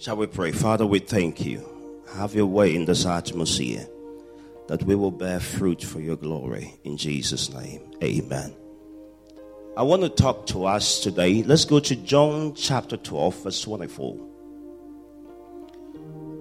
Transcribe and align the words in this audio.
Shall 0.00 0.16
we 0.16 0.28
pray? 0.28 0.52
Father, 0.52 0.86
we 0.86 1.00
thank 1.00 1.44
you. 1.44 1.68
Have 2.14 2.32
your 2.32 2.46
way 2.46 2.76
in 2.76 2.84
this 2.84 3.04
atmosphere 3.04 3.84
that 4.68 4.84
we 4.84 4.94
will 4.94 5.10
bear 5.10 5.40
fruit 5.40 5.82
for 5.82 5.98
your 5.98 6.14
glory. 6.14 6.78
In 6.84 6.96
Jesus' 6.96 7.52
name, 7.52 7.82
amen. 8.00 8.54
I 9.76 9.82
want 9.82 10.02
to 10.02 10.08
talk 10.08 10.46
to 10.48 10.66
us 10.66 11.00
today. 11.00 11.42
Let's 11.42 11.64
go 11.64 11.80
to 11.80 11.96
John 11.96 12.54
chapter 12.54 12.96
12, 12.96 13.42
verse 13.42 13.60
24. 13.62 14.20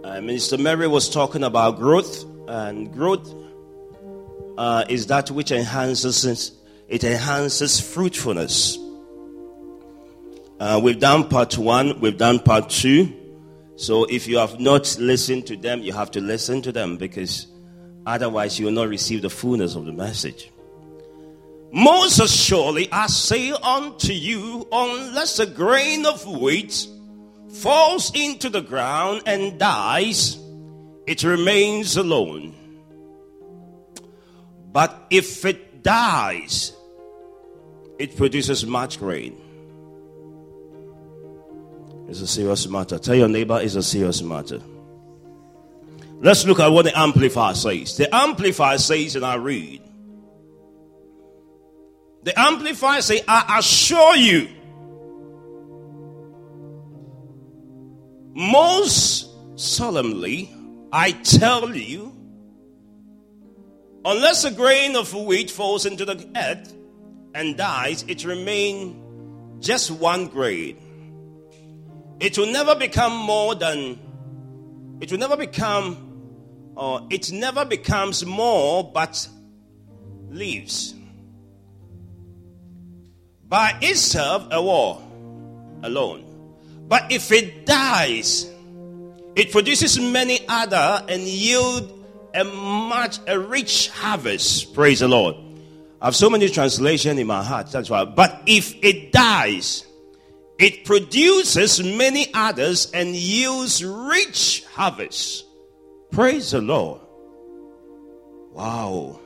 Uh, 0.04 0.21
Minister 0.21 0.60
Mary 0.60 0.88
was 0.88 1.10
talking 1.10 1.44
about 1.44 1.80
growth, 1.80 2.26
and 2.48 2.94
growth 2.94 3.34
uh, 4.60 4.86
is 4.88 5.08
that 5.08 5.32
which 5.32 5.50
enhances 5.50 6.54
it 6.88 7.04
enhances 7.04 7.80
fruitfulness. 7.80 8.78
Uh, 10.60 10.80
we've 10.84 11.00
done 11.00 11.28
part 11.28 11.58
one, 11.58 12.00
we've 12.02 12.20
done 12.20 12.38
part 12.38 12.70
two. 12.70 13.24
So 13.78 14.05
if 14.05 14.28
you 14.28 14.39
have 14.39 14.60
not 14.60 14.97
listened 15.00 15.46
to 15.47 15.56
them, 15.56 15.83
you 15.83 15.93
have 15.93 16.10
to 16.11 16.20
listen 16.20 16.64
to 16.64 16.71
them 16.71 16.97
because 16.97 17.46
otherwise 18.07 18.60
you 18.60 18.65
will 18.65 18.74
not 18.74 18.89
receive 18.89 19.21
the 19.21 19.29
fullness 19.29 19.75
of 19.75 19.86
the 19.86 19.93
message. 19.93 20.51
Most 21.71 22.20
assuredly, 22.20 22.92
I 22.92 23.06
say 23.06 23.51
unto 23.51 24.14
you, 24.14 24.68
unless 24.71 25.37
a 25.37 25.46
grain 25.46 26.07
of 26.07 26.25
wheat 26.25 26.87
falls 27.54 28.11
into 28.15 28.50
the 28.50 28.61
ground 28.61 29.21
and 29.28 29.60
dies, 29.60 30.39
it 31.06 31.23
remains 31.23 31.98
alone. 31.98 32.56
But 34.72 35.06
if 35.12 35.45
it 35.45 35.84
dies, 35.84 36.73
it 38.00 38.17
produces 38.17 38.66
much 38.66 38.98
grain. 38.98 39.38
It's 42.08 42.22
a 42.22 42.28
serious 42.28 42.67
matter. 42.67 42.97
Tell 43.00 43.16
your 43.16 43.28
neighbor 43.28 43.59
it's 43.61 43.75
a 43.75 43.84
serious 43.84 44.22
matter. 44.22 44.61
Let's 46.20 46.45
look 46.45 46.59
at 46.59 46.70
what 46.70 46.86
the 46.86 46.98
Amplified 46.98 47.58
says. 47.58 47.98
The 47.98 48.14
Amplified 48.16 48.80
says, 48.80 49.16
and 49.16 49.26
I 49.26 49.36
read. 49.36 49.81
The 52.23 52.40
Amplified 52.40 53.04
say, 53.04 53.22
I 53.28 53.59
assure 53.59 54.16
you, 54.16 54.48
most 58.34 59.30
solemnly, 59.56 60.53
I 60.92 61.12
tell 61.12 61.76
you, 61.76 62.14
unless 64.06 64.44
a 64.46 64.52
grain 64.52 64.96
of 64.96 65.14
wheat 65.14 65.52
falls 65.52 65.86
into 65.86 66.06
the 66.06 66.28
earth 66.36 66.74
and 67.36 67.58
dies, 67.58 68.03
it 68.08 68.26
remains 68.26 69.66
just 69.66 69.92
one 69.92 70.28
grain 70.28 70.87
it 72.20 72.38
will 72.38 72.52
never 72.52 72.76
become 72.76 73.16
more 73.16 73.56
than, 73.56 74.00
it 75.02 75.12
will 75.12 75.20
never 75.20 75.38
become, 75.38 76.74
or 76.76 77.08
it 77.09 77.32
never 77.32 77.66
becomes 77.66 78.26
more 78.26 78.92
but 78.92 79.28
leaves. 80.30 80.94
By 83.48 83.78
itself, 83.82 84.48
a 84.52 84.62
war 84.62 85.02
alone. 85.84 86.26
But 86.88 87.12
if 87.12 87.32
it 87.32 87.66
dies, 87.66 88.50
it 89.36 89.52
produces 89.52 90.00
many 90.00 90.40
other 90.48 91.06
and 91.08 91.22
yield 91.22 91.94
a 92.34 92.44
much 92.44 93.20
a 93.28 93.40
rich 93.40 93.90
harvest. 93.90 94.74
Praise 94.74 95.00
the 95.00 95.08
Lord. 95.08 95.36
I 96.02 96.06
have 96.06 96.16
so 96.16 96.30
many 96.30 96.50
translation 96.50 97.18
in 97.18 97.28
my 97.28 97.44
heart. 97.44 97.72
That's 97.72 97.90
why. 97.90 98.06
But 98.06 98.44
if 98.46 98.76
it 98.84 99.12
dies, 99.12 99.87
it 100.59 100.86
produces 100.86 101.83
many 101.83 102.33
others 102.33 102.89
and 102.91 103.16
yields 103.16 103.83
rich 103.83 104.66
harvests. 104.73 105.44
Praise 106.11 106.52
the 106.52 106.61
Lord. 106.61 107.02
Wow. 108.52 109.19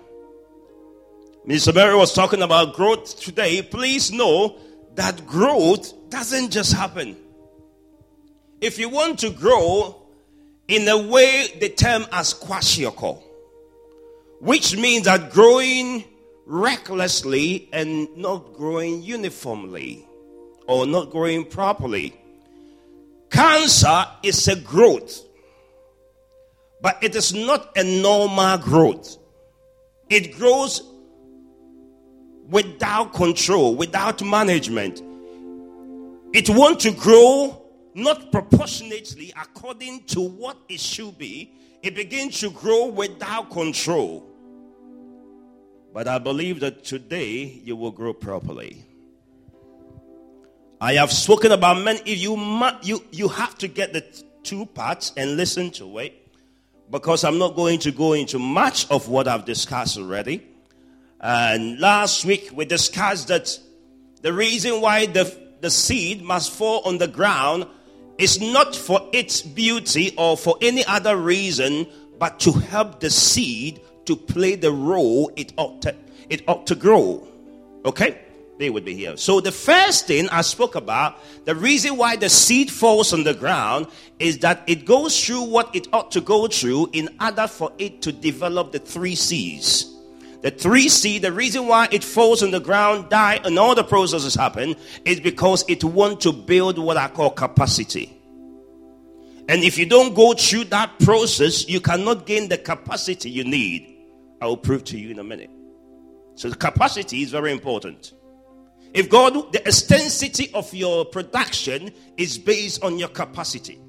Mr. 1.47 1.73
Mary 1.73 1.95
was 1.95 2.13
talking 2.13 2.41
about 2.41 2.73
growth 2.73 3.19
today. 3.19 3.61
Please 3.61 4.11
know 4.11 4.57
that 4.95 5.25
growth 5.25 6.09
doesn't 6.09 6.51
just 6.51 6.73
happen. 6.73 7.15
If 8.59 8.77
you 8.77 8.89
want 8.89 9.19
to 9.19 9.29
grow 9.29 10.01
in 10.67 10.87
a 10.87 10.97
way 10.97 11.47
the 11.59 11.69
term 11.69 12.05
as 12.11 12.33
kwashiorkor, 12.33 13.23
which 14.39 14.75
means 14.75 15.05
that 15.05 15.31
growing 15.31 16.03
recklessly 16.45 17.69
and 17.71 18.15
not 18.17 18.53
growing 18.53 19.01
uniformly 19.01 20.05
or 20.71 20.85
not 20.85 21.09
growing 21.09 21.43
properly. 21.43 22.13
Cancer 23.29 24.05
is 24.23 24.47
a 24.47 24.55
growth, 24.55 25.19
but 26.81 26.97
it 27.03 27.13
is 27.13 27.33
not 27.33 27.77
a 27.77 27.83
normal 27.83 28.57
growth. 28.57 29.17
It 30.09 30.37
grows 30.37 30.81
without 32.47 33.13
control, 33.13 33.75
without 33.75 34.23
management. 34.23 35.01
It 36.33 36.49
wants 36.49 36.85
to 36.85 36.91
grow 36.91 37.61
not 37.93 38.31
proportionately 38.31 39.33
according 39.41 40.05
to 40.05 40.21
what 40.21 40.57
it 40.69 40.79
should 40.79 41.17
be. 41.17 41.51
It 41.83 41.95
begins 41.95 42.39
to 42.39 42.49
grow 42.49 42.85
without 42.85 43.49
control. 43.49 44.25
But 45.93 46.07
I 46.07 46.17
believe 46.17 46.61
that 46.61 46.85
today 46.85 47.59
you 47.61 47.75
will 47.75 47.91
grow 47.91 48.13
properly. 48.13 48.85
I 50.83 50.93
have 50.93 51.11
spoken 51.11 51.51
about 51.51 51.83
men. 51.83 51.97
If 52.07 52.17
you 52.17 52.35
you 52.81 53.05
you 53.11 53.27
have 53.27 53.55
to 53.59 53.67
get 53.67 53.93
the 53.93 54.01
two 54.41 54.65
parts 54.65 55.13
and 55.15 55.37
listen 55.37 55.69
to 55.73 55.99
it, 55.99 56.27
because 56.89 57.23
I'm 57.23 57.37
not 57.37 57.55
going 57.55 57.77
to 57.81 57.91
go 57.91 58.13
into 58.13 58.39
much 58.39 58.89
of 58.89 59.07
what 59.07 59.27
I've 59.27 59.45
discussed 59.45 59.99
already. 59.99 60.43
And 61.19 61.79
last 61.79 62.25
week 62.25 62.49
we 62.51 62.65
discussed 62.65 63.27
that 63.27 63.55
the 64.23 64.33
reason 64.33 64.81
why 64.81 65.05
the 65.05 65.31
the 65.61 65.69
seed 65.69 66.23
must 66.23 66.51
fall 66.51 66.81
on 66.83 66.97
the 66.97 67.07
ground 67.07 67.67
is 68.17 68.41
not 68.41 68.75
for 68.75 69.07
its 69.13 69.43
beauty 69.43 70.15
or 70.17 70.35
for 70.35 70.57
any 70.63 70.83
other 70.85 71.15
reason, 71.15 71.85
but 72.17 72.39
to 72.39 72.53
help 72.53 73.01
the 73.01 73.11
seed 73.11 73.81
to 74.05 74.15
play 74.15 74.55
the 74.55 74.71
role 74.71 75.31
it 75.35 75.53
ought 75.57 75.83
to, 75.83 75.95
it 76.27 76.41
ought 76.47 76.65
to 76.65 76.73
grow. 76.73 77.27
Okay? 77.85 78.19
They 78.61 78.69
would 78.69 78.85
be 78.85 78.95
here. 78.95 79.17
So 79.17 79.41
the 79.41 79.51
first 79.51 80.07
thing 80.07 80.29
I 80.29 80.41
spoke 80.41 80.75
about, 80.75 81.19
the 81.45 81.55
reason 81.55 81.97
why 81.97 82.15
the 82.15 82.29
seed 82.29 82.71
falls 82.71 83.11
on 83.11 83.23
the 83.23 83.33
ground 83.33 83.87
is 84.19 84.37
that 84.39 84.63
it 84.67 84.85
goes 84.85 85.25
through 85.25 85.41
what 85.41 85.75
it 85.75 85.87
ought 85.91 86.11
to 86.11 86.21
go 86.21 86.47
through 86.47 86.91
in 86.93 87.09
order 87.19 87.47
for 87.47 87.73
it 87.79 88.01
to 88.03 88.11
develop 88.11 88.71
the 88.71 88.79
three 88.79 89.15
C's. 89.15 89.87
The 90.43 90.51
three 90.51 90.89
C, 90.89 91.19
the 91.19 91.31
reason 91.31 91.67
why 91.67 91.87
it 91.91 92.03
falls 92.03 92.41
on 92.41 92.51
the 92.51 92.59
ground, 92.59 93.09
die, 93.09 93.39
and 93.43 93.59
all 93.59 93.75
the 93.75 93.83
processes 93.83 94.35
happen 94.35 94.75
is 95.05 95.19
because 95.19 95.65
it 95.67 95.83
wants 95.83 96.23
to 96.23 96.31
build 96.31 96.77
what 96.77 96.97
I 96.97 97.07
call 97.09 97.31
capacity. 97.31 98.15
And 99.49 99.63
if 99.63 99.77
you 99.77 99.85
don't 99.85 100.13
go 100.13 100.33
through 100.33 100.65
that 100.65 100.97
process, 100.99 101.67
you 101.67 101.81
cannot 101.81 102.25
gain 102.25 102.47
the 102.47 102.57
capacity 102.57 103.29
you 103.29 103.43
need. 103.43 103.97
I 104.39 104.45
will 104.45 104.57
prove 104.57 104.83
to 104.85 104.97
you 104.97 105.09
in 105.09 105.19
a 105.19 105.23
minute. 105.23 105.49
So 106.35 106.49
the 106.49 106.55
capacity 106.55 107.21
is 107.21 107.31
very 107.31 107.51
important. 107.51 108.13
If 108.93 109.09
God, 109.09 109.53
the 109.53 109.65
extensity 109.65 110.51
of 110.53 110.73
your 110.73 111.05
production 111.05 111.91
is 112.17 112.37
based 112.37 112.83
on 112.83 112.99
your 112.99 113.07
capacity. 113.07 113.79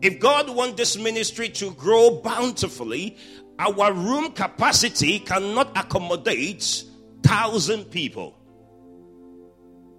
If 0.00 0.18
God 0.18 0.48
wants 0.50 0.76
this 0.76 0.98
ministry 0.98 1.48
to 1.50 1.72
grow 1.72 2.20
bountifully, 2.22 3.16
our 3.58 3.92
room 3.92 4.32
capacity 4.32 5.18
cannot 5.18 5.76
accommodate 5.76 6.84
thousand 7.22 7.84
people. 7.90 8.38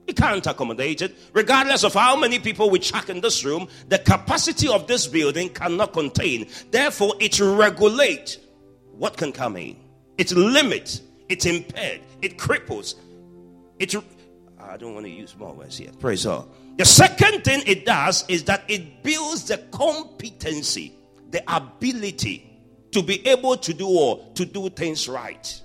It 0.08 0.16
can't 0.16 0.46
accommodate 0.46 1.02
it. 1.02 1.16
Regardless 1.34 1.84
of 1.84 1.94
how 1.94 2.16
many 2.16 2.38
people 2.38 2.70
we 2.70 2.80
chuck 2.80 3.10
in 3.10 3.22
this 3.22 3.44
room, 3.44 3.68
the 3.88 3.98
capacity 3.98 4.68
of 4.68 4.88
this 4.88 5.08
building 5.08 5.50
cannot 5.50 5.94
contain. 5.94 6.48
Therefore, 6.70 7.16
it 7.20 7.40
regulates 7.40 8.38
what 8.92 9.18
can 9.18 9.32
come 9.32 9.58
in. 9.58 9.78
It 10.18 10.32
limits, 10.32 11.02
it 11.28 11.46
impaired, 11.46 12.02
it 12.22 12.38
cripples, 12.38 12.96
it 13.80 13.96
I 14.76 14.78
don't 14.78 14.94
want 14.94 15.06
to 15.06 15.10
use 15.10 15.34
more 15.38 15.54
words 15.54 15.78
here. 15.78 15.90
Praise 16.02 16.26
God. 16.26 16.50
The 16.76 16.84
second 16.84 17.46
thing 17.46 17.64
it 17.66 17.86
does 17.86 18.26
is 18.28 18.44
that 18.44 18.66
it 18.68 19.04
builds 19.04 19.46
the 19.46 19.58
competency, 19.72 20.94
the 21.30 21.42
ability 21.48 22.62
to 22.92 23.02
be 23.02 23.26
able 23.26 23.56
to 23.56 23.74
do 23.74 23.88
or 23.88 24.34
to 24.34 24.44
do 24.44 24.70
things 24.70 25.08
right. 25.08 25.62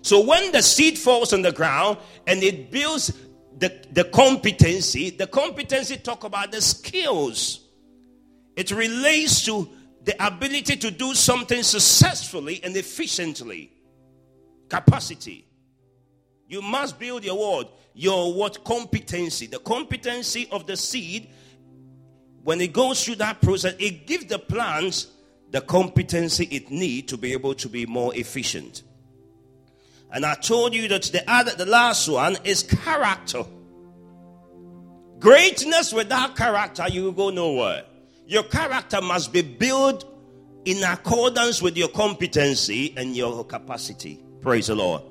So 0.00 0.24
when 0.24 0.50
the 0.50 0.62
seed 0.62 0.96
falls 0.98 1.34
on 1.34 1.42
the 1.42 1.52
ground 1.52 1.98
and 2.26 2.42
it 2.42 2.70
builds 2.70 3.12
the, 3.58 3.70
the 3.92 4.04
competency, 4.04 5.10
the 5.10 5.26
competency 5.26 5.98
talk 5.98 6.24
about 6.24 6.52
the 6.52 6.62
skills. 6.62 7.68
It 8.56 8.70
relates 8.70 9.44
to 9.44 9.68
the 10.04 10.26
ability 10.26 10.76
to 10.76 10.90
do 10.90 11.12
something 11.12 11.62
successfully 11.62 12.62
and 12.64 12.74
efficiently. 12.78 13.74
Capacity. 14.70 15.51
You 16.52 16.60
must 16.60 16.98
build 16.98 17.24
your 17.24 17.38
word, 17.38 17.68
your 17.94 18.34
what 18.34 18.62
competency. 18.62 19.46
The 19.46 19.58
competency 19.58 20.48
of 20.52 20.66
the 20.66 20.76
seed 20.76 21.30
when 22.44 22.60
it 22.60 22.74
goes 22.74 23.02
through 23.02 23.14
that 23.16 23.40
process, 23.40 23.74
it 23.78 24.06
gives 24.06 24.26
the 24.26 24.38
plants 24.38 25.06
the 25.50 25.62
competency 25.62 26.44
it 26.50 26.70
needs 26.70 27.10
to 27.10 27.16
be 27.16 27.32
able 27.32 27.54
to 27.54 27.70
be 27.70 27.86
more 27.86 28.14
efficient. 28.14 28.82
And 30.10 30.26
I 30.26 30.34
told 30.34 30.74
you 30.74 30.88
that 30.88 31.04
the 31.04 31.24
other, 31.26 31.54
the 31.54 31.64
last 31.64 32.06
one 32.06 32.36
is 32.44 32.62
character. 32.62 33.44
Greatness 35.20 35.94
without 35.94 36.36
character, 36.36 36.86
you 36.86 37.04
will 37.04 37.12
go 37.12 37.30
nowhere. 37.30 37.84
Your 38.26 38.42
character 38.42 39.00
must 39.00 39.32
be 39.32 39.40
built 39.40 40.04
in 40.66 40.84
accordance 40.84 41.62
with 41.62 41.78
your 41.78 41.88
competency 41.88 42.92
and 42.98 43.16
your 43.16 43.42
capacity. 43.42 44.22
Praise 44.42 44.66
the 44.66 44.74
Lord. 44.74 45.02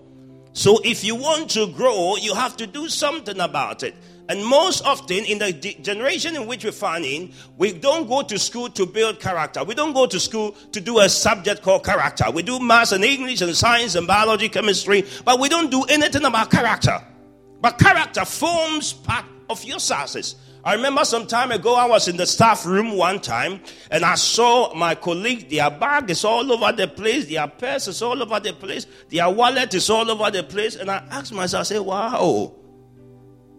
So 0.53 0.79
if 0.83 1.03
you 1.03 1.15
want 1.15 1.49
to 1.51 1.67
grow, 1.67 2.17
you 2.17 2.35
have 2.35 2.57
to 2.57 2.67
do 2.67 2.89
something 2.89 3.39
about 3.39 3.83
it. 3.83 3.95
And 4.27 4.45
most 4.45 4.85
often 4.85 5.25
in 5.25 5.39
the 5.39 5.51
generation 5.51 6.35
in 6.35 6.47
which 6.47 6.63
we're 6.63 6.71
finding, 6.71 7.33
we 7.57 7.73
don't 7.73 8.07
go 8.07 8.21
to 8.21 8.39
school 8.39 8.69
to 8.69 8.85
build 8.85 9.19
character. 9.19 9.63
We 9.63 9.75
don't 9.75 9.93
go 9.93 10.05
to 10.05 10.19
school 10.19 10.55
to 10.71 10.79
do 10.79 10.99
a 10.99 11.09
subject 11.09 11.61
called 11.61 11.83
character. 11.83 12.29
We 12.31 12.43
do 12.43 12.59
math 12.59 12.91
and 12.91 13.03
English 13.03 13.41
and 13.41 13.55
science 13.55 13.95
and 13.95 14.07
biology, 14.07 14.49
chemistry, 14.49 15.05
but 15.25 15.39
we 15.39 15.49
don't 15.49 15.69
do 15.71 15.83
anything 15.83 16.23
about 16.25 16.51
character. 16.51 17.03
But 17.59 17.77
character 17.77 18.25
forms 18.25 18.93
part 18.93 19.25
of 19.49 19.63
your 19.63 19.79
success. 19.79 20.35
I 20.63 20.75
remember 20.75 21.03
some 21.05 21.25
time 21.25 21.51
ago, 21.51 21.75
I 21.75 21.85
was 21.85 22.07
in 22.07 22.17
the 22.17 22.27
staff 22.27 22.65
room 22.65 22.95
one 22.95 23.19
time 23.19 23.61
and 23.89 24.05
I 24.05 24.15
saw 24.15 24.73
my 24.75 24.93
colleague, 24.93 25.49
their 25.49 25.71
bag 25.71 26.09
is 26.11 26.23
all 26.23 26.51
over 26.51 26.71
the 26.71 26.87
place, 26.87 27.27
their 27.27 27.47
purse 27.47 27.87
is 27.87 28.01
all 28.01 28.21
over 28.21 28.39
the 28.39 28.53
place, 28.53 28.85
their 29.09 29.29
wallet 29.29 29.73
is 29.73 29.89
all 29.89 30.09
over 30.11 30.29
the 30.29 30.43
place. 30.43 30.75
And 30.75 30.91
I 30.91 30.97
asked 31.09 31.33
myself, 31.33 31.61
I 31.61 31.63
said, 31.63 31.79
wow, 31.79 32.53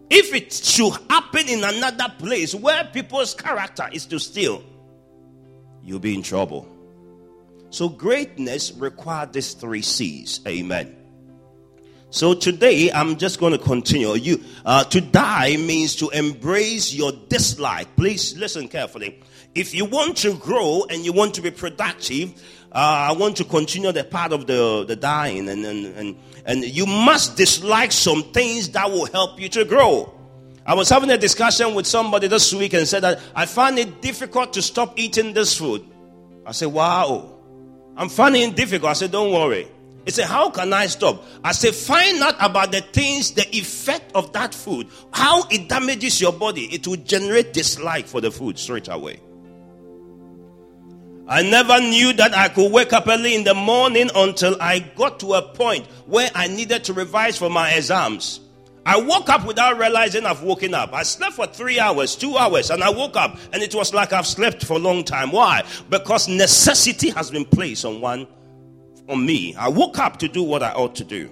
if 0.09 0.33
it 0.33 0.53
should 0.53 0.93
happen 1.09 1.49
in 1.49 1.63
another 1.63 2.13
place 2.19 2.55
where 2.55 2.85
people's 2.85 3.33
character 3.33 3.89
is 3.91 4.05
to 4.05 4.19
steal, 4.19 4.63
you'll 5.83 5.99
be 5.99 6.13
in 6.13 6.23
trouble. 6.23 6.67
So 7.69 7.89
greatness 7.89 8.71
requires 8.71 9.29
these 9.33 9.53
three 9.55 9.81
C's. 9.81 10.39
Amen. 10.47 11.02
So 12.13 12.35
today 12.35 12.91
I'm 12.91 13.17
just 13.17 13.39
going 13.39 13.53
to 13.53 13.57
continue. 13.57 14.13
You 14.13 14.39
uh, 14.63 14.83
to 14.83 15.01
die 15.01 15.57
means 15.57 15.95
to 15.95 16.11
embrace 16.11 16.93
your 16.93 17.11
dislike. 17.11 17.95
Please 17.95 18.37
listen 18.37 18.67
carefully. 18.67 19.19
If 19.55 19.73
you 19.73 19.85
want 19.85 20.17
to 20.17 20.35
grow 20.35 20.85
and 20.91 21.03
you 21.03 21.11
want 21.11 21.33
to 21.33 21.41
be 21.41 21.49
productive, 21.49 22.39
uh, 22.71 23.09
I 23.09 23.13
want 23.13 23.37
to 23.37 23.43
continue 23.43 23.91
the 23.91 24.03
part 24.03 24.31
of 24.31 24.45
the 24.45 24.85
the 24.87 24.95
dying, 24.95 25.49
and, 25.49 25.65
and 25.65 25.85
and 25.87 26.15
and 26.45 26.63
you 26.63 26.85
must 26.85 27.35
dislike 27.35 27.91
some 27.91 28.21
things 28.21 28.69
that 28.69 28.91
will 28.91 29.07
help 29.07 29.41
you 29.41 29.49
to 29.49 29.65
grow. 29.65 30.13
I 30.67 30.75
was 30.75 30.89
having 30.89 31.09
a 31.09 31.17
discussion 31.17 31.73
with 31.73 31.87
somebody 31.87 32.27
this 32.27 32.53
week 32.53 32.73
and 32.73 32.87
said 32.87 33.01
that 33.01 33.21
I 33.33 33.47
find 33.47 33.79
it 33.79 34.03
difficult 34.03 34.53
to 34.53 34.61
stop 34.61 34.99
eating 34.99 35.33
this 35.33 35.57
food. 35.57 35.83
I 36.45 36.51
said, 36.51 36.67
"Wow, 36.67 37.39
I'm 37.97 38.09
finding 38.09 38.51
it 38.51 38.55
difficult." 38.55 38.91
I 38.91 38.93
said, 38.93 39.11
"Don't 39.11 39.33
worry." 39.33 39.67
He 40.05 40.11
said, 40.11 40.25
How 40.25 40.49
can 40.49 40.73
I 40.73 40.87
stop? 40.87 41.23
I 41.43 41.51
said, 41.53 41.73
Find 41.75 42.21
out 42.21 42.35
about 42.39 42.71
the 42.71 42.81
things, 42.81 43.31
the 43.31 43.47
effect 43.55 44.11
of 44.15 44.33
that 44.33 44.53
food, 44.53 44.87
how 45.11 45.43
it 45.49 45.69
damages 45.69 46.19
your 46.19 46.33
body. 46.33 46.65
It 46.65 46.87
will 46.87 46.97
generate 46.97 47.53
dislike 47.53 48.07
for 48.07 48.21
the 48.21 48.31
food 48.31 48.59
straight 48.59 48.89
away. 48.89 49.19
I 51.25 51.41
never 51.41 51.79
knew 51.79 52.11
that 52.13 52.35
I 52.35 52.49
could 52.49 52.69
wake 52.71 52.91
up 52.91 53.07
early 53.07 53.33
in 53.33 53.45
the 53.45 53.53
morning 53.53 54.09
until 54.13 54.61
I 54.61 54.79
got 54.79 55.21
to 55.21 55.35
a 55.35 55.41
point 55.41 55.87
where 56.05 56.29
I 56.35 56.47
needed 56.47 56.83
to 56.85 56.93
revise 56.93 57.37
for 57.37 57.49
my 57.49 57.71
exams. 57.71 58.41
I 58.85 58.99
woke 58.99 59.29
up 59.29 59.45
without 59.45 59.77
realizing 59.79 60.25
I've 60.25 60.43
woken 60.43 60.73
up. 60.73 60.91
I 60.91 61.03
slept 61.03 61.35
for 61.35 61.47
three 61.47 61.79
hours, 61.79 62.17
two 62.17 62.37
hours, 62.37 62.69
and 62.69 62.83
I 62.83 62.89
woke 62.89 63.15
up 63.15 63.37
and 63.53 63.63
it 63.63 63.73
was 63.73 63.93
like 63.93 64.11
I've 64.11 64.27
slept 64.27 64.65
for 64.65 64.73
a 64.73 64.79
long 64.79 65.05
time. 65.05 65.31
Why? 65.31 65.63
Because 65.89 66.27
necessity 66.27 67.09
has 67.11 67.31
been 67.31 67.45
placed 67.45 67.85
on 67.85 68.01
one 68.01 68.27
on 69.09 69.25
me. 69.25 69.55
I 69.55 69.69
woke 69.69 69.99
up 69.99 70.17
to 70.19 70.27
do 70.27 70.43
what 70.43 70.63
I 70.63 70.71
ought 70.71 70.95
to 70.95 71.03
do. 71.03 71.29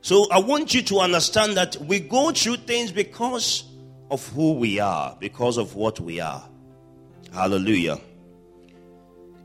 So 0.00 0.26
I 0.30 0.40
want 0.40 0.74
you 0.74 0.82
to 0.82 0.98
understand 0.98 1.56
that 1.56 1.76
we 1.76 2.00
go 2.00 2.32
through 2.32 2.56
things 2.56 2.90
because 2.90 3.64
of 4.10 4.26
who 4.28 4.54
we 4.54 4.80
are, 4.80 5.16
because 5.20 5.58
of 5.58 5.76
what 5.76 6.00
we 6.00 6.20
are. 6.20 6.42
Hallelujah. 7.32 8.00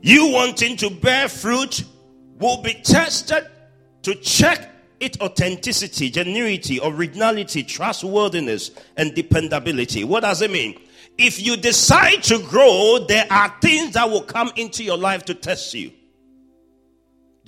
You 0.02 0.32
wanting 0.32 0.76
to 0.78 0.90
bear 0.90 1.28
fruit 1.28 1.84
will 2.38 2.62
be 2.62 2.74
tested 2.74 3.46
to 4.02 4.14
check 4.16 4.70
its 5.00 5.18
authenticity, 5.20 6.10
genuinity, 6.10 6.80
originality, 6.82 7.62
trustworthiness, 7.62 8.72
and 8.96 9.14
dependability. 9.14 10.04
What 10.04 10.22
does 10.22 10.42
it 10.42 10.50
mean? 10.50 10.80
If 11.16 11.40
you 11.44 11.56
decide 11.56 12.22
to 12.24 12.38
grow, 12.40 13.04
there 13.08 13.26
are 13.30 13.54
things 13.60 13.94
that 13.94 14.08
will 14.08 14.22
come 14.22 14.52
into 14.56 14.84
your 14.84 14.98
life 14.98 15.24
to 15.26 15.34
test 15.34 15.72
you. 15.74 15.92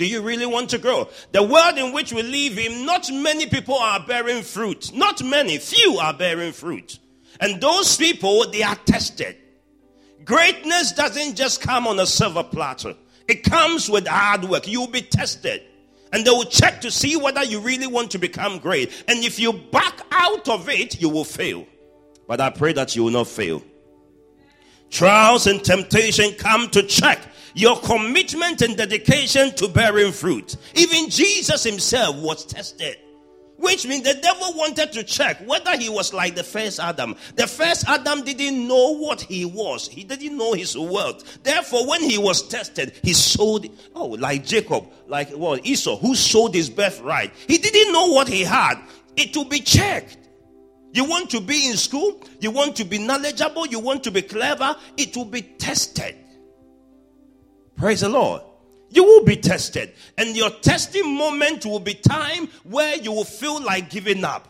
Do 0.01 0.07
you 0.07 0.23
really 0.23 0.47
want 0.47 0.71
to 0.71 0.79
grow? 0.79 1.11
The 1.33 1.43
world 1.43 1.77
in 1.77 1.93
which 1.93 2.11
we 2.11 2.23
live 2.23 2.59
in, 2.59 2.87
not 2.87 3.11
many 3.13 3.45
people 3.45 3.75
are 3.75 4.01
bearing 4.01 4.43
fruit. 4.43 4.95
Not 4.95 5.23
many, 5.23 5.59
few 5.59 5.99
are 5.99 6.15
bearing 6.15 6.53
fruit. 6.53 6.99
And 7.39 7.61
those 7.61 7.99
people, 7.99 8.51
they 8.51 8.63
are 8.63 8.77
tested. 8.77 9.37
Greatness 10.25 10.93
doesn't 10.93 11.37
just 11.37 11.61
come 11.61 11.87
on 11.87 12.01
a 12.01 12.07
silver 12.07 12.43
platter. 12.43 12.95
It 13.29 13.43
comes 13.43 13.91
with 13.91 14.07
hard 14.07 14.45
work. 14.45 14.67
You'll 14.67 14.87
be 14.87 15.03
tested. 15.03 15.61
And 16.15 16.25
they 16.25 16.31
will 16.31 16.45
check 16.47 16.81
to 16.81 16.91
see 16.91 17.17
whether 17.17 17.45
you 17.45 17.61
really 17.61 17.87
want 17.87 18.13
to 18.13 18.19
become 18.19 18.59
great. 18.59 19.05
And 19.07 19.23
if 19.23 19.39
you 19.39 19.53
back 19.53 20.01
out 20.13 20.49
of 20.49 20.71
it, 20.71 20.99
you 20.99 21.11
will 21.11 21.25
fail. 21.25 21.67
But 22.27 22.41
I 22.41 22.49
pray 22.49 22.73
that 22.73 22.97
you 22.97 23.05
will 23.05 23.11
not 23.11 23.29
fail. 23.29 23.63
Trials 24.89 25.47
and 25.47 25.63
temptation 25.63 26.33
come 26.39 26.71
to 26.71 26.83
check 26.85 27.21
your 27.55 27.81
commitment 27.81 28.63
and 28.63 28.77
dedication 28.77 29.55
to 29.57 29.69
bearing 29.69 30.13
fruit. 30.13 30.57
Even 30.75 31.11
Jesus 31.11 31.65
himself 31.65 32.17
was 32.17 32.45
tested. 32.45 32.97
Which 33.61 33.87
means 33.87 34.05
the 34.05 34.15
devil 34.15 34.55
wanted 34.55 34.91
to 34.93 35.05
check 35.05 35.47
whether 35.47 35.77
he 35.77 35.91
was 35.91 36.15
like 36.15 36.35
the 36.35 36.43
first 36.43 36.81
Adam. 36.81 37.15
The 37.37 37.47
first 37.47 37.87
Adam 37.87 38.25
didn't 38.25 38.67
know 38.67 38.97
what 38.97 39.21
he 39.21 39.45
was. 39.45 39.87
He 39.87 40.03
didn't 40.03 40.39
know 40.39 40.55
his 40.55 40.79
worth. 40.79 41.43
Therefore, 41.43 41.87
when 41.87 42.01
he 42.01 42.17
was 42.17 42.49
tested, 42.49 42.95
he 43.03 43.13
showed, 43.13 43.71
oh, 43.95 44.07
like 44.07 44.47
Jacob, 44.47 44.91
like 45.09 45.29
what, 45.33 45.39
well, 45.39 45.61
Esau, 45.63 45.99
who 45.99 46.15
sold 46.15 46.55
his 46.55 46.71
birthright. 46.71 47.35
He 47.47 47.59
didn't 47.59 47.93
know 47.93 48.07
what 48.07 48.29
he 48.29 48.45
had. 48.45 48.77
It 49.15 49.37
will 49.37 49.45
be 49.45 49.61
checked. 49.61 50.17
You 50.93 51.05
want 51.05 51.29
to 51.31 51.41
be 51.43 51.69
in 51.69 51.77
school? 51.77 52.23
You 52.41 52.51
want 52.53 52.77
to 52.77 52.85
be 52.85 52.97
knowledgeable? 52.97 53.67
You 53.67 53.79
want 53.79 54.05
to 54.05 54.11
be 54.11 54.23
clever? 54.23 54.75
It 54.97 55.15
will 55.15 55.27
be 55.27 55.43
tested. 55.43 56.17
Praise 57.81 58.03
the 58.03 58.11
Lord. 58.11 58.43
You 58.91 59.05
will 59.05 59.25
be 59.25 59.37
tested. 59.37 59.95
And 60.19 60.37
your 60.37 60.51
testing 60.51 61.17
moment 61.17 61.65
will 61.65 61.81
be 61.81 61.95
time 61.95 62.49
where 62.65 62.97
you 62.97 63.11
will 63.11 63.25
feel 63.25 63.61
like 63.61 63.89
giving 63.89 64.23
up. 64.23 64.47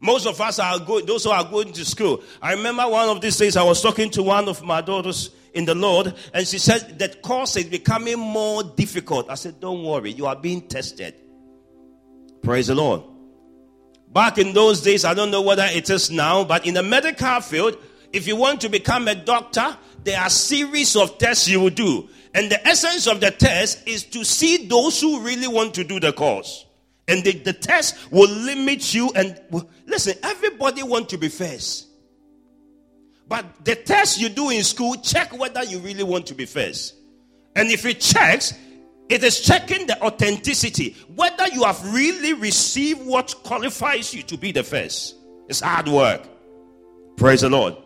Most 0.00 0.28
of 0.28 0.40
us 0.40 0.60
are 0.60 0.78
going, 0.78 1.06
those 1.06 1.24
who 1.24 1.30
are 1.30 1.42
going 1.42 1.72
to 1.72 1.84
school. 1.84 2.22
I 2.40 2.52
remember 2.52 2.86
one 2.88 3.08
of 3.08 3.20
these 3.20 3.36
days 3.36 3.56
I 3.56 3.64
was 3.64 3.82
talking 3.82 4.10
to 4.10 4.22
one 4.22 4.48
of 4.48 4.62
my 4.62 4.80
daughters 4.80 5.30
in 5.54 5.64
the 5.64 5.74
Lord, 5.74 6.14
and 6.32 6.46
she 6.46 6.58
said 6.58 7.00
that 7.00 7.20
course 7.20 7.56
is 7.56 7.64
becoming 7.64 8.16
more 8.16 8.62
difficult. 8.62 9.28
I 9.28 9.34
said, 9.34 9.58
Don't 9.58 9.82
worry, 9.82 10.12
you 10.12 10.26
are 10.26 10.36
being 10.36 10.68
tested. 10.68 11.14
Praise 12.42 12.68
the 12.68 12.76
Lord. 12.76 13.02
Back 14.12 14.38
in 14.38 14.52
those 14.52 14.82
days, 14.82 15.04
I 15.04 15.14
don't 15.14 15.32
know 15.32 15.42
whether 15.42 15.66
it 15.68 15.90
is 15.90 16.12
now, 16.12 16.44
but 16.44 16.64
in 16.64 16.74
the 16.74 16.82
medical 16.84 17.40
field, 17.40 17.76
if 18.12 18.28
you 18.28 18.36
want 18.36 18.60
to 18.60 18.68
become 18.68 19.08
a 19.08 19.16
doctor, 19.16 19.76
there 20.04 20.20
are 20.20 20.30
series 20.30 20.96
of 20.96 21.18
tests 21.18 21.48
you 21.48 21.60
will 21.60 21.70
do. 21.70 22.08
And 22.34 22.50
the 22.50 22.66
essence 22.66 23.06
of 23.06 23.20
the 23.20 23.30
test 23.30 23.86
is 23.86 24.04
to 24.04 24.24
see 24.24 24.66
those 24.66 25.00
who 25.00 25.20
really 25.20 25.48
want 25.48 25.74
to 25.74 25.84
do 25.84 25.98
the 25.98 26.12
course. 26.12 26.66
And 27.06 27.24
the, 27.24 27.32
the 27.32 27.52
test 27.52 27.96
will 28.10 28.28
limit 28.28 28.94
you. 28.94 29.10
And 29.14 29.40
listen, 29.86 30.14
everybody 30.22 30.82
want 30.82 31.08
to 31.10 31.18
be 31.18 31.28
first. 31.28 31.86
But 33.28 33.64
the 33.64 33.74
test 33.74 34.20
you 34.20 34.28
do 34.28 34.50
in 34.50 34.62
school, 34.62 34.94
check 34.96 35.36
whether 35.38 35.62
you 35.64 35.78
really 35.80 36.04
want 36.04 36.26
to 36.26 36.34
be 36.34 36.46
first. 36.46 36.94
And 37.56 37.70
if 37.70 37.84
it 37.84 38.00
checks, 38.00 38.54
it 39.08 39.24
is 39.24 39.40
checking 39.40 39.86
the 39.86 40.00
authenticity, 40.02 40.96
whether 41.14 41.48
you 41.48 41.64
have 41.64 41.94
really 41.94 42.34
received 42.34 43.04
what 43.04 43.34
qualifies 43.42 44.12
you 44.14 44.22
to 44.24 44.36
be 44.36 44.52
the 44.52 44.62
first. 44.62 45.16
It's 45.48 45.60
hard 45.60 45.88
work. 45.88 46.22
Praise 47.16 47.40
the 47.40 47.50
Lord. 47.50 47.76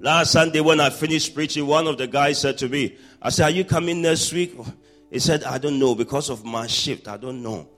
Last 0.00 0.32
Sunday, 0.32 0.60
when 0.60 0.80
I 0.80 0.88
finished 0.88 1.34
preaching, 1.34 1.66
one 1.66 1.86
of 1.86 1.98
the 1.98 2.06
guys 2.06 2.40
said 2.40 2.56
to 2.58 2.70
me, 2.70 2.96
I 3.20 3.28
said, 3.28 3.44
Are 3.44 3.50
you 3.50 3.66
coming 3.66 4.00
next 4.00 4.32
week? 4.32 4.56
He 5.10 5.18
said, 5.18 5.44
I 5.44 5.58
don't 5.58 5.78
know 5.78 5.94
because 5.94 6.30
of 6.30 6.42
my 6.42 6.66
shift. 6.66 7.06
I 7.06 7.18
don't 7.18 7.42
know. 7.42 7.68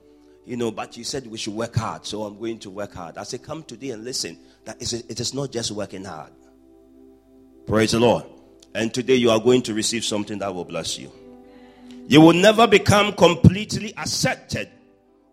You 0.45 0.55
know, 0.55 0.71
but 0.71 0.95
you 0.95 1.03
said 1.03 1.27
we 1.27 1.37
should 1.37 1.53
work 1.53 1.75
hard, 1.75 2.05
so 2.05 2.23
I'm 2.23 2.39
going 2.39 2.59
to 2.59 2.69
work 2.69 2.93
hard. 2.93 3.17
I 3.17 3.23
said, 3.23 3.43
Come 3.43 3.63
today 3.63 3.89
and 3.89 4.05
listen. 4.05 4.39
That 4.63 4.81
is, 4.81 4.93
it 4.93 5.19
is 5.19 5.33
not 5.33 5.51
just 5.51 5.71
working 5.71 6.05
hard. 6.05 6.31
Praise 7.67 7.91
the 7.91 7.99
Lord. 7.99 8.23
And 8.73 8.93
today 8.93 9.15
you 9.15 9.29
are 9.29 9.39
going 9.39 9.61
to 9.63 9.73
receive 9.73 10.05
something 10.05 10.39
that 10.39 10.55
will 10.55 10.65
bless 10.65 10.97
you. 10.97 11.11
You 12.07 12.21
will 12.21 12.33
never 12.33 12.67
become 12.67 13.11
completely 13.13 13.93
accepted 13.97 14.69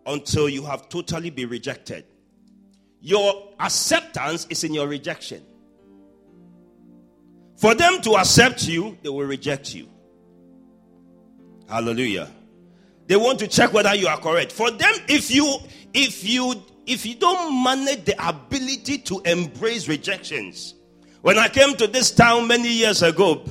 until 0.05 0.49
you 0.49 0.65
have 0.65 0.89
totally 0.89 1.29
been 1.29 1.47
rejected. 1.47 2.03
Your 2.99 3.53
acceptance 3.61 4.45
is 4.49 4.65
in 4.65 4.73
your 4.73 4.87
rejection. 4.89 5.45
For 7.61 7.75
them 7.75 8.01
to 8.01 8.15
accept 8.17 8.67
you, 8.67 8.97
they 9.03 9.09
will 9.09 9.27
reject 9.27 9.75
you. 9.75 9.87
Hallelujah. 11.69 12.27
They 13.05 13.15
want 13.15 13.37
to 13.37 13.47
check 13.47 13.71
whether 13.71 13.93
you 13.93 14.07
are 14.07 14.19
correct. 14.19 14.51
For 14.51 14.71
them, 14.71 14.93
if 15.07 15.29
you 15.29 15.59
if 15.93 16.27
you 16.27 16.55
if 16.87 17.05
you 17.05 17.13
don't 17.13 17.63
manage 17.63 18.05
the 18.05 18.27
ability 18.27 18.97
to 18.99 19.21
embrace 19.25 19.87
rejections. 19.87 20.73
When 21.21 21.37
I 21.37 21.49
came 21.49 21.75
to 21.75 21.85
this 21.85 22.09
town 22.09 22.47
many 22.47 22.67
years 22.67 23.03
ago, 23.03 23.45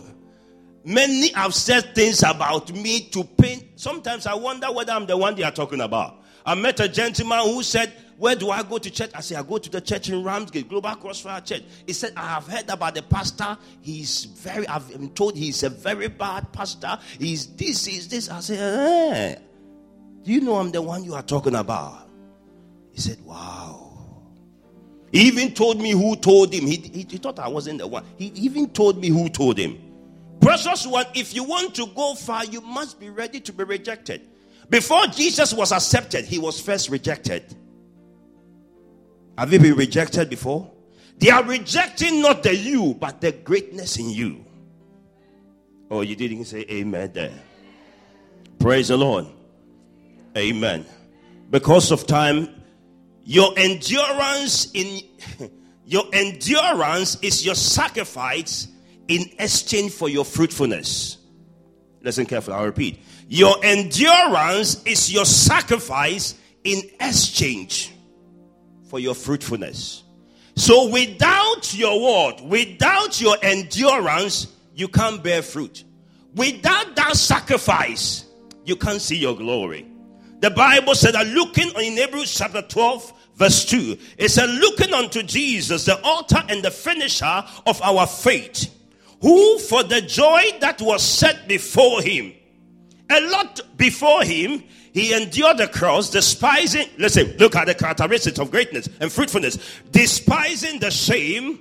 many 0.84 1.28
have 1.34 1.54
said 1.54 1.94
things 1.94 2.24
about 2.24 2.72
me 2.72 3.08
to 3.10 3.22
pain. 3.22 3.68
Sometimes 3.76 4.26
I 4.26 4.34
wonder 4.34 4.72
whether 4.72 4.92
I'm 4.92 5.06
the 5.06 5.16
one 5.16 5.36
they 5.36 5.44
are 5.44 5.52
talking 5.52 5.80
about. 5.80 6.19
I 6.44 6.54
met 6.54 6.80
a 6.80 6.88
gentleman 6.88 7.40
who 7.40 7.62
said, 7.62 7.92
Where 8.16 8.34
do 8.34 8.50
I 8.50 8.62
go 8.62 8.78
to 8.78 8.90
church? 8.90 9.10
I 9.14 9.20
said, 9.20 9.38
I 9.38 9.42
go 9.42 9.58
to 9.58 9.70
the 9.70 9.80
church 9.80 10.08
in 10.08 10.22
Ramsgate, 10.22 10.68
Global 10.68 10.94
Crossfire 10.96 11.40
Church. 11.40 11.62
He 11.86 11.92
said, 11.92 12.12
I 12.16 12.28
have 12.34 12.46
heard 12.46 12.68
about 12.68 12.94
the 12.94 13.02
pastor. 13.02 13.56
He's 13.80 14.24
very, 14.24 14.66
I've 14.66 14.88
been 14.88 15.10
told 15.10 15.36
he's 15.36 15.62
a 15.62 15.70
very 15.70 16.08
bad 16.08 16.52
pastor. 16.52 16.98
He's 17.18 17.46
this, 17.46 17.84
he's 17.84 18.08
this. 18.08 18.28
I 18.28 18.40
said, 18.40 18.58
eh, 18.58 19.40
Do 20.22 20.32
you 20.32 20.40
know 20.40 20.56
I'm 20.56 20.70
the 20.70 20.82
one 20.82 21.04
you 21.04 21.14
are 21.14 21.22
talking 21.22 21.54
about? 21.54 22.08
He 22.92 23.00
said, 23.00 23.20
Wow. 23.24 23.88
He 25.12 25.22
even 25.22 25.52
told 25.54 25.80
me 25.80 25.90
who 25.90 26.14
told 26.16 26.54
him. 26.54 26.66
He, 26.66 26.76
he, 26.76 27.06
he 27.08 27.18
thought 27.18 27.38
I 27.38 27.48
wasn't 27.48 27.78
the 27.78 27.86
one. 27.86 28.04
He 28.16 28.26
even 28.26 28.70
told 28.70 28.98
me 28.98 29.08
who 29.08 29.28
told 29.28 29.58
him. 29.58 29.78
Precious 30.40 30.86
one, 30.86 31.04
if 31.14 31.34
you 31.34 31.44
want 31.44 31.74
to 31.74 31.86
go 31.94 32.14
far, 32.14 32.44
you 32.46 32.60
must 32.60 32.98
be 32.98 33.10
ready 33.10 33.40
to 33.40 33.52
be 33.52 33.64
rejected. 33.64 34.22
Before 34.70 35.06
Jesus 35.08 35.52
was 35.52 35.72
accepted, 35.72 36.24
he 36.24 36.38
was 36.38 36.60
first 36.60 36.88
rejected. 36.88 37.44
Have 39.36 39.52
you 39.52 39.58
been 39.58 39.74
rejected 39.74 40.30
before? 40.30 40.70
They 41.18 41.30
are 41.30 41.42
rejecting 41.42 42.22
not 42.22 42.42
the 42.42 42.54
you, 42.54 42.94
but 42.98 43.20
the 43.20 43.32
greatness 43.32 43.98
in 43.98 44.10
you. 44.10 44.44
Oh, 45.90 46.02
you 46.02 46.14
didn't 46.14 46.44
say 46.44 46.64
amen 46.70 47.10
there. 47.12 47.32
Praise 48.60 48.88
the 48.88 48.96
Lord. 48.96 49.26
Amen. 50.36 50.86
Because 51.50 51.90
of 51.90 52.06
time, 52.06 52.48
your 53.24 53.52
endurance 53.56 54.70
in 54.72 55.00
your 55.84 56.04
endurance 56.12 57.18
is 57.22 57.44
your 57.44 57.56
sacrifice 57.56 58.68
in 59.08 59.22
exchange 59.38 59.92
for 59.92 60.08
your 60.08 60.24
fruitfulness. 60.24 61.18
Listen 62.02 62.24
carefully, 62.24 62.56
I'll 62.56 62.66
repeat. 62.66 63.00
Your 63.32 63.64
endurance 63.64 64.82
is 64.82 65.12
your 65.12 65.24
sacrifice 65.24 66.34
in 66.64 66.82
exchange 66.98 67.92
for 68.88 68.98
your 68.98 69.14
fruitfulness. 69.14 70.02
So 70.56 70.88
without 70.88 71.72
your 71.72 72.02
word, 72.02 72.40
without 72.40 73.20
your 73.20 73.36
endurance, 73.40 74.48
you 74.74 74.88
can't 74.88 75.22
bear 75.22 75.42
fruit. 75.42 75.84
Without 76.34 76.96
that 76.96 77.14
sacrifice, 77.14 78.24
you 78.64 78.74
can't 78.74 79.00
see 79.00 79.18
your 79.18 79.36
glory. 79.36 79.86
The 80.40 80.50
Bible 80.50 80.96
said 80.96 81.14
that 81.14 81.28
looking 81.28 81.68
in 81.80 81.98
Hebrews 81.98 82.34
chapter 82.34 82.62
12, 82.62 83.12
verse 83.36 83.64
2, 83.64 83.96
it 84.18 84.30
said, 84.30 84.50
looking 84.50 84.92
unto 84.92 85.22
Jesus, 85.22 85.84
the 85.84 86.00
author 86.00 86.42
and 86.48 86.64
the 86.64 86.72
finisher 86.72 87.44
of 87.64 87.80
our 87.80 88.08
faith, 88.08 88.74
who 89.22 89.60
for 89.60 89.84
the 89.84 90.00
joy 90.00 90.42
that 90.60 90.82
was 90.82 91.04
set 91.04 91.46
before 91.46 92.02
him 92.02 92.32
a 93.10 93.20
lot 93.28 93.60
before 93.76 94.22
him, 94.22 94.62
he 94.92 95.12
endured 95.12 95.58
the 95.58 95.68
cross, 95.68 96.10
despising, 96.10 96.88
listen, 96.98 97.36
look 97.38 97.54
at 97.54 97.66
the 97.66 97.74
characteristics 97.74 98.38
of 98.38 98.50
greatness 98.50 98.88
and 99.00 99.10
fruitfulness, 99.10 99.58
despising 99.90 100.80
the 100.80 100.90
shame, 100.90 101.60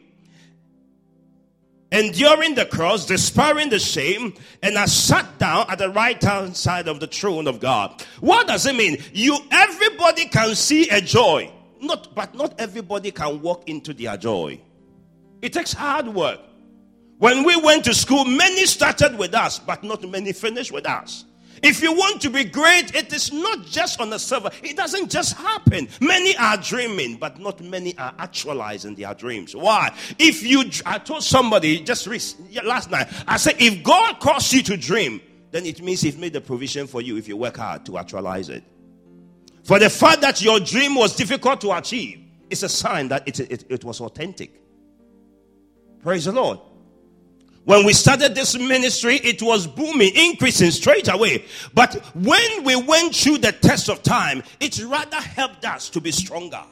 enduring 1.91 2.55
the 2.55 2.65
cross, 2.65 3.05
despairing 3.05 3.69
the 3.69 3.79
shame, 3.79 4.33
and 4.63 4.77
has 4.77 4.95
sat 4.95 5.37
down 5.37 5.65
at 5.69 5.77
the 5.77 5.89
right 5.89 6.21
hand 6.23 6.55
side 6.55 6.87
of 6.87 6.99
the 6.99 7.07
throne 7.07 7.47
of 7.47 7.59
God. 7.59 8.03
What 8.19 8.47
does 8.47 8.65
it 8.65 8.75
mean? 8.75 8.97
You, 9.13 9.37
everybody 9.51 10.25
can 10.25 10.55
see 10.55 10.89
a 10.89 11.01
joy, 11.01 11.51
not, 11.81 12.15
but 12.15 12.33
not 12.33 12.59
everybody 12.59 13.11
can 13.11 13.41
walk 13.41 13.69
into 13.69 13.93
their 13.93 14.17
joy. 14.17 14.59
It 15.41 15.53
takes 15.53 15.73
hard 15.73 16.07
work. 16.07 16.39
When 17.19 17.43
we 17.43 17.55
went 17.57 17.83
to 17.85 17.93
school, 17.93 18.23
many 18.25 18.65
started 18.65 19.17
with 19.17 19.35
us, 19.35 19.59
but 19.59 19.83
not 19.83 20.07
many 20.09 20.31
finished 20.31 20.71
with 20.71 20.87
us. 20.87 21.25
If 21.61 21.81
you 21.81 21.93
want 21.93 22.21
to 22.21 22.29
be 22.29 22.43
great, 22.43 22.95
it 22.95 23.11
is 23.13 23.31
not 23.31 23.65
just 23.65 23.99
on 23.99 24.09
the 24.09 24.19
server. 24.19 24.49
It 24.63 24.77
doesn't 24.77 25.11
just 25.11 25.37
happen. 25.37 25.87
Many 26.01 26.35
are 26.37 26.57
dreaming, 26.57 27.17
but 27.17 27.39
not 27.39 27.61
many 27.61 27.97
are 27.97 28.13
actualizing 28.17 28.95
their 28.95 29.13
dreams. 29.13 29.55
Why? 29.55 29.93
If 30.17 30.43
you, 30.43 30.63
I 30.85 30.99
told 30.99 31.23
somebody 31.23 31.81
just 31.81 32.07
last 32.63 32.91
night, 32.91 33.07
I 33.27 33.37
said, 33.37 33.55
if 33.59 33.83
God 33.83 34.19
calls 34.19 34.51
you 34.53 34.63
to 34.63 34.77
dream, 34.77 35.21
then 35.51 35.65
it 35.65 35.81
means 35.81 36.01
He's 36.01 36.17
made 36.17 36.33
the 36.33 36.41
provision 36.41 36.87
for 36.87 37.01
you 37.01 37.17
if 37.17 37.27
you 37.27 37.37
work 37.37 37.57
hard 37.57 37.85
to 37.87 37.97
actualize 37.97 38.49
it. 38.49 38.63
For 39.63 39.79
the 39.79 39.89
fact 39.89 40.21
that 40.21 40.41
your 40.41 40.59
dream 40.59 40.95
was 40.95 41.15
difficult 41.15 41.61
to 41.61 41.71
achieve, 41.71 42.23
it's 42.49 42.63
a 42.63 42.69
sign 42.69 43.09
that 43.09 43.27
it, 43.27 43.39
it, 43.39 43.65
it 43.69 43.83
was 43.83 44.01
authentic. 44.01 44.51
Praise 46.01 46.25
the 46.25 46.31
Lord. 46.31 46.59
When 47.65 47.85
we 47.85 47.93
started 47.93 48.33
this 48.33 48.57
ministry, 48.57 49.15
it 49.17 49.41
was 49.41 49.67
booming, 49.67 50.11
increasing 50.15 50.71
straight 50.71 51.07
away. 51.07 51.45
But 51.73 51.95
when 52.15 52.63
we 52.63 52.75
went 52.75 53.15
through 53.15 53.39
the 53.39 53.51
test 53.51 53.89
of 53.89 54.01
time, 54.01 54.43
it 54.59 54.83
rather 54.83 55.17
helped 55.17 55.65
us 55.65 55.89
to 55.91 56.01
be 56.01 56.11
stronger. 56.11 56.63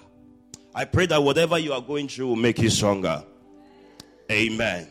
I 0.73 0.85
pray 0.85 1.05
that 1.07 1.21
whatever 1.21 1.57
you 1.57 1.73
are 1.73 1.81
going 1.81 2.07
through 2.07 2.27
will 2.27 2.35
make 2.35 2.59
you 2.59 2.69
stronger. 2.69 3.23
Amen. 4.31 4.87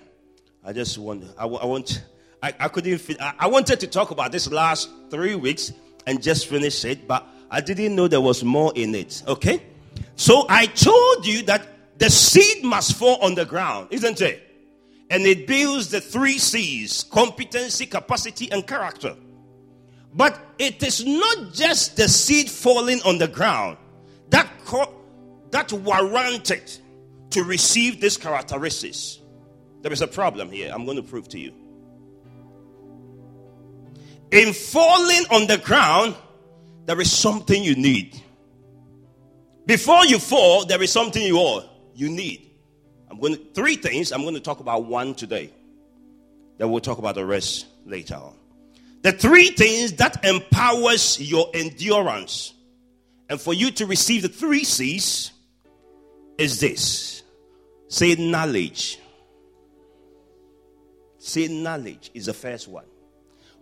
I 0.65 0.73
just 0.73 0.99
want, 0.99 1.25
I, 1.39 1.45
I 1.45 1.67
want, 1.67 2.05
I, 2.43 2.55
I 2.59 2.69
couldn't, 2.69 3.21
I, 3.21 3.35
I 3.41 3.47
wanted 3.47 3.81
to 3.81 3.87
talk 3.87 4.11
about 4.11 4.33
this 4.33 4.51
last 4.51 4.89
three 5.11 5.35
weeks 5.35 5.73
and 6.07 6.23
just 6.23 6.47
finish 6.47 6.85
it, 6.85 7.07
but 7.07 7.27
I 7.51 7.61
didn't 7.61 7.95
know 7.95 8.09
there 8.09 8.21
was 8.21 8.45
more 8.45 8.73
in 8.75 8.95
it. 8.95 9.23
Okay? 9.27 9.63
So 10.17 10.47
I 10.49 10.67
told 10.67 11.27
you 11.27 11.43
that 11.45 11.67
the 11.99 12.11
seed 12.11 12.65
must 12.65 12.97
fall 12.97 13.19
on 13.23 13.35
the 13.35 13.45
ground, 13.45 13.89
isn't 13.91 14.21
it? 14.21 14.46
And 15.11 15.25
it 15.25 15.47
builds 15.47 15.89
the 15.91 16.01
three 16.01 16.39
C's 16.39 17.05
competency, 17.05 17.87
capacity, 17.87 18.51
and 18.51 18.67
character. 18.67 19.17
But 20.13 20.39
it 20.59 20.83
is 20.83 21.05
not 21.05 21.53
just 21.53 21.97
the 21.97 22.09
seed 22.09 22.51
falling 22.51 23.01
on 23.05 23.19
the 23.19 23.29
ground 23.29 23.77
that, 24.31 24.51
co- 24.65 24.95
that 25.51 25.73
warranted 25.73 26.71
to 27.31 27.45
receive 27.45 28.01
these 28.01 28.17
characteristics. 28.17 29.21
There 29.83 29.93
is 29.93 30.01
a 30.01 30.09
problem 30.09 30.51
here. 30.51 30.73
I'm 30.75 30.85
going 30.85 30.97
to 30.97 31.03
prove 31.03 31.29
to 31.29 31.39
you. 31.39 31.53
In 34.31 34.53
falling 34.53 35.25
on 35.31 35.47
the 35.47 35.59
ground, 35.59 36.17
there 36.87 37.01
is 37.01 37.13
something 37.13 37.63
you 37.63 37.77
need. 37.77 38.21
Before 39.67 40.05
you 40.05 40.19
fall, 40.19 40.65
there 40.65 40.83
is 40.83 40.91
something 40.91 41.23
you 41.23 41.39
all 41.39 41.65
you 41.95 42.09
need. 42.09 42.51
I'm 43.17 43.23
going 43.23 43.35
to, 43.37 43.41
three 43.55 43.77
things. 43.77 44.13
I'm 44.13 44.21
going 44.21 44.35
to 44.35 44.41
talk 44.41 44.61
about 44.61 44.85
one 44.85 45.15
today. 45.15 45.51
Then 46.59 46.71
we'll 46.71 46.83
talk 46.83 46.99
about 46.99 47.15
the 47.15 47.25
rest 47.25 47.65
later 47.87 48.17
on. 48.17 48.35
The 49.01 49.13
three 49.13 49.49
things 49.49 49.95
that 49.95 50.23
empowers 50.23 51.19
your 51.19 51.49
endurance. 51.55 52.53
And 53.31 53.41
for 53.41 53.55
you 53.55 53.71
to 53.71 53.87
receive 53.87 54.21
the 54.21 54.29
three 54.29 54.65
C's 54.65 55.33
is 56.37 56.61
this. 56.61 57.23
Say 57.89 58.17
knowledge. 58.17 58.99
Say 61.17 61.49
knowledge 61.49 62.11
is 62.13 62.27
the 62.27 62.35
first 62.35 62.69
one. 62.69 62.85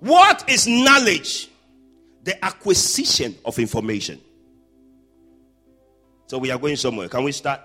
What 0.01 0.51
is 0.51 0.67
knowledge? 0.67 1.49
The 2.25 2.45
acquisition 2.45 3.37
of 3.45 3.61
information. 3.61 4.21
So 6.27 6.39
we 6.39 6.51
are 6.51 6.59
going 6.59 6.75
somewhere. 6.75 7.09
Can 7.09 7.23
we 7.23 7.31
start? 7.31 7.61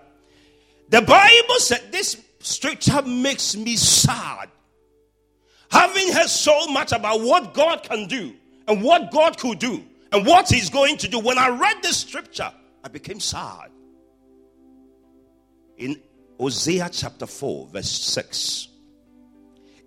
The 0.90 1.02
Bible 1.02 1.60
said 1.60 1.92
this 1.92 2.18
scripture 2.40 3.02
makes 3.04 3.56
me 3.56 3.76
sad. 3.76 4.50
Having 5.72 6.14
heard 6.14 6.30
so 6.30 6.68
much 6.68 6.92
about 6.92 7.22
what 7.22 7.54
God 7.54 7.84
can 7.84 8.08
do 8.08 8.34
and 8.68 8.82
what 8.82 9.12
God 9.12 9.38
could 9.38 9.60
do 9.60 9.84
and 10.12 10.26
what 10.26 10.50
He's 10.50 10.70
going 10.72 10.98
to 10.98 11.08
do, 11.08 11.20
when 11.20 11.38
I 11.38 11.50
read 11.50 11.84
this 11.84 11.98
scripture, 11.98 12.52
I 12.84 12.88
became 12.88 13.20
sad. 13.20 13.70
In 15.78 16.02
Hosea 16.40 16.90
chapter 16.92 17.28
4, 17.28 17.68
verse 17.68 17.92
6, 17.92 18.68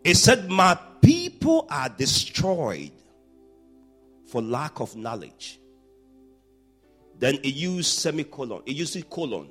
it 0.04 0.16
said, 0.16 0.48
My 0.50 0.78
people 1.00 1.66
are 1.68 1.88
destroyed 1.88 2.92
for 4.26 4.40
lack 4.40 4.80
of 4.80 4.94
knowledge. 4.94 5.58
Then 7.18 7.34
it 7.42 7.54
used 7.54 7.98
semicolon, 7.98 8.62
it 8.66 8.76
used 8.76 9.10
colon 9.10 9.48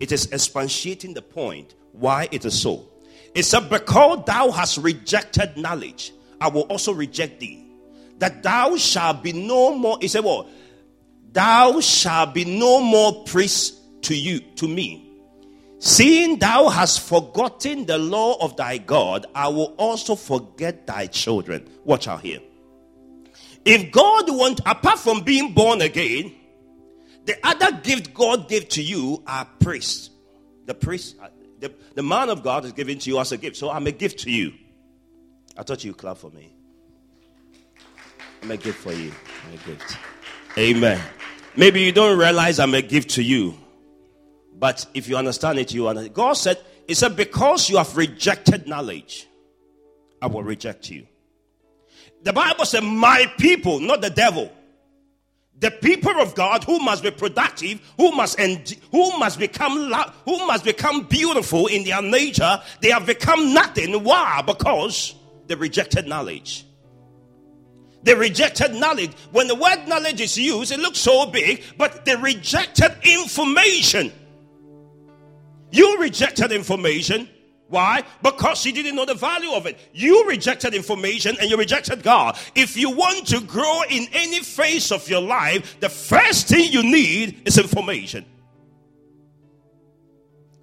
it 0.00 0.12
is 0.12 0.30
expatiating 0.32 1.14
the 1.14 1.22
point 1.22 1.74
why 1.92 2.28
it 2.30 2.44
is 2.44 2.60
so. 2.60 2.88
It 3.34 3.44
said, 3.44 3.68
Because 3.68 4.24
thou 4.26 4.50
hast 4.50 4.78
rejected 4.78 5.56
knowledge, 5.56 6.12
I 6.40 6.48
will 6.48 6.62
also 6.62 6.92
reject 6.92 7.40
thee. 7.40 7.66
That 8.18 8.42
thou 8.42 8.76
shalt 8.76 9.22
be 9.22 9.32
no 9.32 9.74
more. 9.74 9.98
He 10.00 10.08
said, 10.08 10.24
Well, 10.24 10.48
thou 11.32 11.80
shalt 11.80 12.34
be 12.34 12.44
no 12.44 12.80
more 12.80 13.24
priest 13.24 13.74
to 14.02 14.16
you, 14.16 14.40
to 14.56 14.68
me. 14.68 15.00
Seeing 15.78 16.38
thou 16.38 16.68
hast 16.68 17.00
forgotten 17.00 17.84
the 17.86 17.98
law 17.98 18.42
of 18.42 18.56
thy 18.56 18.78
God, 18.78 19.26
I 19.34 19.48
will 19.48 19.74
also 19.76 20.14
forget 20.14 20.86
thy 20.86 21.08
children. 21.08 21.68
Watch 21.84 22.08
out 22.08 22.22
here. 22.22 22.40
If 23.64 23.90
God 23.92 24.24
want, 24.28 24.60
apart 24.64 24.98
from 24.98 25.22
being 25.22 25.52
born 25.52 25.82
again, 25.82 26.34
the 27.24 27.36
other 27.42 27.72
gift 27.82 28.14
God 28.14 28.48
gave 28.48 28.68
to 28.70 28.82
you 28.82 29.22
are 29.26 29.46
priests. 29.60 30.10
The 30.66 30.74
priest, 30.74 31.16
uh, 31.20 31.28
the, 31.60 31.72
the 31.94 32.02
man 32.02 32.28
of 32.28 32.42
God 32.42 32.64
is 32.64 32.72
given 32.72 32.98
to 32.98 33.10
you 33.10 33.18
as 33.18 33.32
a 33.32 33.36
gift. 33.36 33.56
So 33.56 33.70
I'm 33.70 33.86
a 33.86 33.92
gift 33.92 34.20
to 34.20 34.30
you. 34.30 34.52
I 35.56 35.62
thought 35.62 35.84
you 35.84 35.94
clap 35.94 36.18
for 36.18 36.30
me. 36.30 36.54
I'm 38.42 38.50
a 38.50 38.56
gift 38.56 38.78
for 38.78 38.92
you. 38.92 39.12
I'm 39.46 39.54
a 39.54 39.56
gift. 39.66 39.96
Amen. 40.58 41.00
Maybe 41.56 41.80
you 41.80 41.92
don't 41.92 42.18
realize 42.18 42.58
I'm 42.58 42.74
a 42.74 42.82
gift 42.82 43.10
to 43.10 43.22
you. 43.22 43.54
But 44.56 44.86
if 44.94 45.08
you 45.08 45.16
understand 45.16 45.58
it, 45.58 45.72
you 45.72 45.88
understand. 45.88 46.14
God 46.14 46.34
said, 46.34 46.58
He 46.86 46.94
said, 46.94 47.16
because 47.16 47.70
you 47.70 47.78
have 47.78 47.96
rejected 47.96 48.66
knowledge, 48.68 49.26
I 50.20 50.26
will 50.26 50.42
reject 50.42 50.90
you. 50.90 51.06
The 52.22 52.32
Bible 52.32 52.64
said, 52.64 52.82
My 52.82 53.30
people, 53.38 53.80
not 53.80 54.00
the 54.00 54.10
devil. 54.10 54.52
The 55.60 55.70
people 55.70 56.12
of 56.20 56.34
God 56.34 56.64
who 56.64 56.78
must 56.80 57.02
be 57.02 57.10
productive, 57.10 57.80
who 57.96 58.12
must 58.12 58.38
end, 58.38 58.76
who 58.90 59.18
must 59.18 59.38
become 59.38 59.92
who 60.24 60.46
must 60.46 60.64
become 60.64 61.04
beautiful 61.04 61.68
in 61.68 61.84
their 61.84 62.02
nature, 62.02 62.60
they 62.80 62.90
have 62.90 63.06
become 63.06 63.54
nothing. 63.54 64.04
Why? 64.04 64.42
Because 64.44 65.14
they 65.46 65.54
rejected 65.54 66.06
knowledge. 66.06 66.66
They 68.02 68.14
rejected 68.14 68.74
knowledge. 68.74 69.12
When 69.32 69.48
the 69.48 69.54
word 69.54 69.86
knowledge 69.88 70.20
is 70.20 70.36
used, 70.36 70.72
it 70.72 70.80
looks 70.80 70.98
so 70.98 71.26
big, 71.26 71.62
but 71.78 72.04
they 72.04 72.16
rejected 72.16 72.94
information. 73.02 74.12
You 75.70 75.98
rejected 75.98 76.52
information. 76.52 77.28
Why? 77.68 78.04
Because 78.22 78.64
you 78.66 78.72
didn't 78.72 78.94
know 78.94 79.06
the 79.06 79.14
value 79.14 79.52
of 79.52 79.66
it. 79.66 79.78
You 79.92 80.28
rejected 80.28 80.74
information 80.74 81.36
and 81.40 81.50
you 81.50 81.56
rejected 81.56 82.02
God. 82.02 82.38
If 82.54 82.76
you 82.76 82.90
want 82.90 83.26
to 83.28 83.40
grow 83.40 83.82
in 83.88 84.06
any 84.12 84.40
phase 84.40 84.92
of 84.92 85.08
your 85.08 85.22
life, 85.22 85.80
the 85.80 85.88
first 85.88 86.48
thing 86.48 86.70
you 86.70 86.82
need 86.82 87.42
is 87.46 87.58
information. 87.58 88.26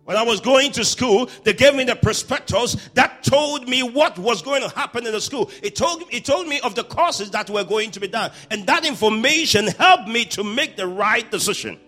When 0.03 0.17
I 0.17 0.23
was 0.23 0.41
going 0.41 0.71
to 0.73 0.83
school, 0.83 1.29
they 1.43 1.53
gave 1.53 1.75
me 1.75 1.85
the 1.85 1.95
prospectus 1.95 2.75
that 2.95 3.23
told 3.23 3.67
me 3.67 3.81
what 3.81 4.17
was 4.19 4.41
going 4.41 4.61
to 4.61 4.69
happen 4.69 5.05
in 5.05 5.13
the 5.13 5.21
school. 5.21 5.49
It 5.63 5.75
told, 5.75 6.03
it 6.11 6.25
told 6.25 6.47
me 6.47 6.59
of 6.61 6.75
the 6.75 6.83
courses 6.83 7.31
that 7.31 7.49
were 7.49 7.63
going 7.63 7.91
to 7.91 7.99
be 7.99 8.07
done. 8.07 8.31
And 8.49 8.65
that 8.67 8.85
information 8.85 9.67
helped 9.67 10.07
me 10.07 10.25
to 10.25 10.43
make 10.43 10.75
the 10.75 10.87
right 10.87 11.29
decision. 11.29 11.79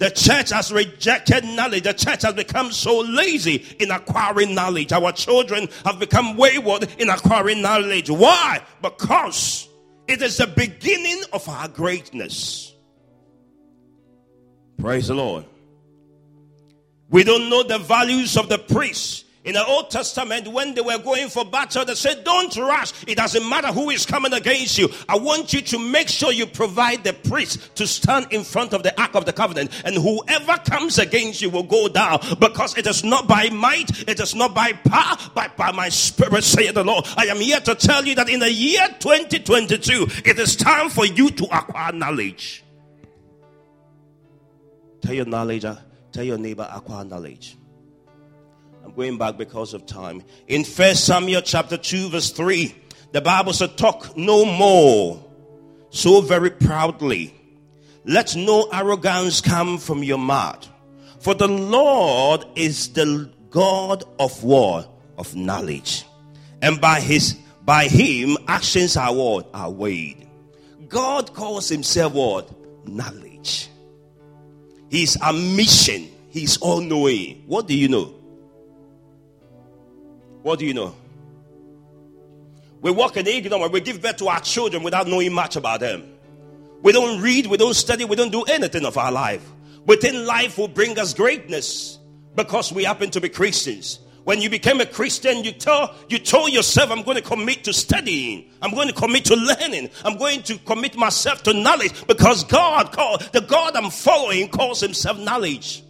The 0.00 0.10
church 0.10 0.48
has 0.48 0.72
rejected 0.72 1.44
knowledge. 1.44 1.82
The 1.82 1.92
church 1.92 2.22
has 2.22 2.32
become 2.32 2.72
so 2.72 3.00
lazy 3.00 3.66
in 3.78 3.90
acquiring 3.90 4.54
knowledge. 4.54 4.92
Our 4.94 5.12
children 5.12 5.68
have 5.84 5.98
become 5.98 6.38
wayward 6.38 6.88
in 6.98 7.10
acquiring 7.10 7.60
knowledge. 7.60 8.08
Why? 8.08 8.62
Because 8.80 9.68
it 10.08 10.22
is 10.22 10.38
the 10.38 10.46
beginning 10.46 11.22
of 11.34 11.46
our 11.50 11.68
greatness. 11.68 12.74
Praise 14.78 15.08
the 15.08 15.14
Lord. 15.14 15.44
We 17.10 17.22
don't 17.22 17.50
know 17.50 17.62
the 17.62 17.78
values 17.78 18.38
of 18.38 18.48
the 18.48 18.56
priests. 18.56 19.24
In 19.42 19.54
the 19.54 19.64
Old 19.64 19.90
Testament, 19.90 20.48
when 20.48 20.74
they 20.74 20.82
were 20.82 20.98
going 20.98 21.30
for 21.30 21.46
battle, 21.46 21.86
they 21.86 21.94
said, 21.94 22.24
Don't 22.24 22.54
rush. 22.56 22.92
It 23.06 23.16
doesn't 23.16 23.48
matter 23.48 23.68
who 23.68 23.88
is 23.88 24.04
coming 24.04 24.34
against 24.34 24.76
you. 24.76 24.90
I 25.08 25.16
want 25.16 25.54
you 25.54 25.62
to 25.62 25.78
make 25.78 26.08
sure 26.08 26.30
you 26.30 26.46
provide 26.46 27.04
the 27.04 27.14
priest 27.14 27.74
to 27.76 27.86
stand 27.86 28.26
in 28.32 28.44
front 28.44 28.74
of 28.74 28.82
the 28.82 28.98
Ark 29.00 29.14
of 29.14 29.24
the 29.24 29.32
Covenant. 29.32 29.70
And 29.86 29.94
whoever 29.94 30.58
comes 30.58 30.98
against 30.98 31.40
you 31.40 31.48
will 31.48 31.62
go 31.62 31.88
down 31.88 32.20
because 32.38 32.76
it 32.76 32.86
is 32.86 33.02
not 33.02 33.26
by 33.26 33.48
might, 33.48 34.06
it 34.06 34.20
is 34.20 34.34
not 34.34 34.54
by 34.54 34.74
power, 34.74 35.16
but 35.34 35.56
by 35.56 35.72
my 35.72 35.88
spirit, 35.88 36.44
saith 36.44 36.74
the 36.74 36.84
Lord. 36.84 37.06
I 37.16 37.26
am 37.26 37.38
here 37.38 37.60
to 37.60 37.74
tell 37.74 38.04
you 38.04 38.14
that 38.16 38.28
in 38.28 38.40
the 38.40 38.52
year 38.52 38.86
2022, 38.98 40.06
it 40.26 40.38
is 40.38 40.54
time 40.54 40.90
for 40.90 41.06
you 41.06 41.30
to 41.30 41.44
acquire 41.44 41.92
knowledge. 41.92 42.62
Tell 45.00 45.14
your 45.14 45.24
knowledge, 45.24 45.64
uh, 45.64 45.76
tell 46.12 46.24
your 46.24 46.36
neighbor, 46.36 46.68
acquire 46.70 47.06
knowledge. 47.06 47.56
I'm 48.90 48.96
going 48.96 49.18
back 49.18 49.36
because 49.36 49.72
of 49.72 49.86
time. 49.86 50.24
In 50.48 50.64
First 50.64 51.04
Samuel 51.04 51.42
chapter 51.42 51.76
2, 51.76 52.08
verse 52.08 52.32
3, 52.32 52.74
the 53.12 53.20
Bible 53.20 53.52
said, 53.52 53.76
Talk 53.76 54.16
no 54.16 54.44
more 54.44 55.24
so 55.90 56.20
very 56.20 56.50
proudly. 56.50 57.32
Let 58.04 58.34
no 58.34 58.68
arrogance 58.72 59.40
come 59.40 59.78
from 59.78 60.02
your 60.02 60.18
mouth. 60.18 60.68
For 61.20 61.34
the 61.34 61.46
Lord 61.46 62.44
is 62.56 62.92
the 62.92 63.30
God 63.50 64.02
of 64.18 64.42
war, 64.42 64.84
of 65.16 65.36
knowledge. 65.36 66.04
And 66.60 66.80
by 66.80 66.98
his 66.98 67.38
by 67.62 67.84
him 67.84 68.38
actions 68.48 68.96
are 68.96 69.14
what? 69.14 69.50
Are 69.54 69.70
weighed. 69.70 70.26
God 70.88 71.32
calls 71.32 71.68
himself 71.68 72.14
what? 72.14 72.88
Knowledge. 72.88 73.68
He's 74.90 75.16
omniscient. 75.22 76.10
He's 76.30 76.56
all 76.56 76.80
knowing. 76.80 77.44
What 77.46 77.68
do 77.68 77.76
you 77.76 77.86
know? 77.86 78.19
What 80.42 80.58
do 80.58 80.66
you 80.66 80.74
know? 80.74 80.94
We 82.80 82.90
walk 82.90 83.16
in 83.16 83.26
ignorance. 83.26 83.72
We 83.72 83.80
give 83.80 84.00
birth 84.00 84.16
to 84.18 84.28
our 84.28 84.40
children 84.40 84.82
without 84.82 85.06
knowing 85.06 85.32
much 85.32 85.56
about 85.56 85.80
them. 85.80 86.04
We 86.82 86.92
don't 86.92 87.20
read, 87.20 87.46
we 87.46 87.58
don't 87.58 87.74
study, 87.74 88.04
we 88.04 88.16
don't 88.16 88.32
do 88.32 88.42
anything 88.44 88.86
of 88.86 88.96
our 88.96 89.12
life. 89.12 89.46
Within 89.86 90.24
life 90.24 90.56
will 90.56 90.68
bring 90.68 90.98
us 90.98 91.12
greatness 91.12 91.98
because 92.36 92.72
we 92.72 92.84
happen 92.84 93.10
to 93.10 93.20
be 93.20 93.28
Christians. 93.28 94.00
When 94.24 94.40
you 94.40 94.50
became 94.50 94.80
a 94.80 94.86
Christian, 94.86 95.44
you 95.44 95.52
tell 95.52 95.94
you 96.08 96.18
told 96.18 96.52
yourself, 96.52 96.90
I'm 96.90 97.02
going 97.02 97.16
to 97.16 97.22
commit 97.22 97.64
to 97.64 97.72
studying. 97.72 98.50
I'm 98.62 98.72
going 98.72 98.88
to 98.88 98.94
commit 98.94 99.24
to 99.26 99.34
learning. 99.34 99.90
I'm 100.04 100.16
going 100.16 100.42
to 100.44 100.58
commit 100.58 100.96
myself 100.96 101.42
to 101.44 101.54
knowledge 101.54 102.06
because 102.06 102.44
God 102.44 102.92
called 102.92 103.22
the 103.32 103.40
God 103.40 103.76
I'm 103.76 103.90
following 103.90 104.48
calls 104.48 104.80
himself 104.80 105.18
knowledge. 105.18 105.82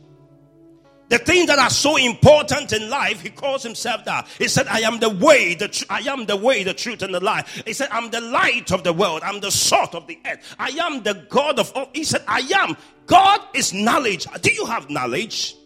The 1.10 1.18
things 1.18 1.48
that 1.48 1.58
are 1.58 1.70
so 1.70 1.96
important 1.96 2.72
in 2.72 2.88
life, 2.88 3.20
he 3.20 3.30
calls 3.30 3.64
himself 3.64 4.04
that. 4.04 4.28
He 4.38 4.46
said, 4.46 4.68
I 4.68 4.82
am 4.82 5.00
the 5.00 5.10
way, 5.10 5.54
the 5.54 5.66
tr- 5.66 5.84
I 5.90 6.00
am 6.02 6.24
the 6.24 6.36
way, 6.36 6.62
the 6.62 6.72
truth, 6.72 7.02
and 7.02 7.12
the 7.12 7.18
life. 7.18 7.62
He 7.66 7.72
said, 7.72 7.88
I'm 7.90 8.10
the 8.10 8.20
light 8.20 8.70
of 8.70 8.84
the 8.84 8.92
world. 8.92 9.22
I'm 9.24 9.40
the 9.40 9.50
salt 9.50 9.96
of 9.96 10.06
the 10.06 10.20
earth. 10.24 10.54
I 10.56 10.68
am 10.68 11.02
the 11.02 11.14
God 11.28 11.58
of 11.58 11.72
all. 11.74 11.90
He 11.92 12.04
said, 12.04 12.22
I 12.28 12.48
am. 12.54 12.76
God 13.06 13.40
is 13.54 13.74
knowledge. 13.74 14.24
Do 14.40 14.52
you 14.52 14.66
have 14.66 14.88
knowledge? 14.88 15.56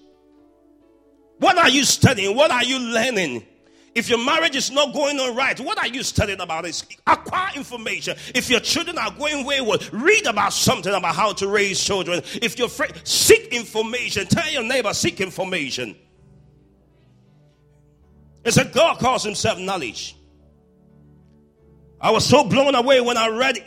What 1.40 1.58
are 1.58 1.68
you 1.68 1.84
studying? 1.84 2.34
What 2.34 2.50
are 2.50 2.64
you 2.64 2.78
learning? 2.78 3.44
If 3.94 4.08
your 4.08 4.24
marriage 4.24 4.56
is 4.56 4.72
not 4.72 4.92
going 4.92 5.20
on 5.20 5.36
right, 5.36 5.58
what 5.60 5.78
are 5.78 5.86
you 5.86 6.02
studying 6.02 6.40
about? 6.40 6.66
Is 6.66 6.84
acquire 7.06 7.50
information. 7.54 8.16
If 8.34 8.50
your 8.50 8.60
children 8.60 8.98
are 8.98 9.12
going 9.12 9.46
wayward, 9.46 9.88
read 9.92 10.26
about 10.26 10.52
something 10.52 10.92
about 10.92 11.14
how 11.14 11.32
to 11.34 11.46
raise 11.46 11.82
children. 11.82 12.20
If 12.42 12.58
you're 12.58 12.66
afraid, 12.66 12.92
seek 13.04 13.52
information. 13.52 14.26
Tell 14.26 14.50
your 14.50 14.64
neighbor, 14.64 14.92
seek 14.92 15.20
information. 15.20 15.94
It's 18.44 18.56
a 18.56 18.64
God 18.64 18.98
calls 18.98 19.22
himself 19.22 19.58
knowledge. 19.58 20.16
I 22.00 22.10
was 22.10 22.26
so 22.26 22.44
blown 22.44 22.74
away 22.74 23.00
when 23.00 23.16
I 23.16 23.28
read 23.28 23.58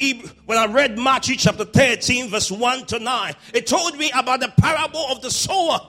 when 0.45 0.57
I 0.57 0.67
read 0.67 0.99
Matthew 0.99 1.37
chapter 1.37 1.65
13, 1.65 2.29
verse 2.29 2.51
1 2.51 2.85
to 2.87 2.99
9. 2.99 3.33
It 3.53 3.65
told 3.65 3.97
me 3.97 4.11
about 4.13 4.41
the 4.41 4.53
parable 4.59 5.07
of 5.09 5.21
the 5.21 5.31
sower. 5.31 5.79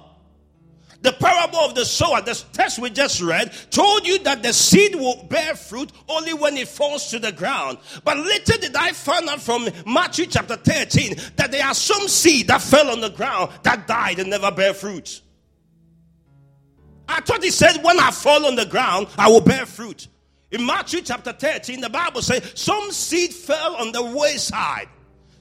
The 1.00 1.12
parable 1.12 1.58
of 1.60 1.76
the 1.76 1.84
sower, 1.84 2.20
the 2.22 2.34
text 2.52 2.80
we 2.80 2.90
just 2.90 3.22
read, 3.22 3.52
told 3.70 4.04
you 4.04 4.18
that 4.20 4.42
the 4.42 4.52
seed 4.52 4.96
will 4.96 5.24
bear 5.30 5.54
fruit 5.54 5.92
only 6.08 6.34
when 6.34 6.56
it 6.56 6.66
falls 6.66 7.10
to 7.10 7.20
the 7.20 7.30
ground. 7.30 7.78
But 8.02 8.18
later 8.18 8.58
did 8.58 8.74
I 8.74 8.92
find 8.92 9.28
out 9.28 9.40
from 9.40 9.68
Matthew 9.86 10.26
chapter 10.26 10.56
13 10.56 11.16
that 11.36 11.52
there 11.52 11.64
are 11.64 11.74
some 11.74 12.08
seed 12.08 12.48
that 12.48 12.62
fell 12.62 12.90
on 12.90 13.00
the 13.00 13.10
ground 13.10 13.52
that 13.62 13.86
died 13.86 14.18
and 14.18 14.30
never 14.30 14.50
bear 14.50 14.74
fruit. 14.74 15.22
I 17.08 17.20
thought 17.20 17.44
he 17.44 17.50
said, 17.50 17.82
when 17.82 17.98
I 18.00 18.10
fall 18.10 18.44
on 18.46 18.56
the 18.56 18.66
ground, 18.66 19.06
I 19.16 19.28
will 19.28 19.40
bear 19.40 19.66
fruit. 19.66 20.08
In 20.50 20.66
Matthew 20.66 21.00
chapter 21.02 21.32
13, 21.32 21.80
the 21.80 21.90
Bible 21.90 22.22
says, 22.22 22.52
some 22.54 22.90
seed 22.90 23.32
fell 23.32 23.76
on 23.76 23.92
the 23.92 24.02
wayside. 24.02 24.88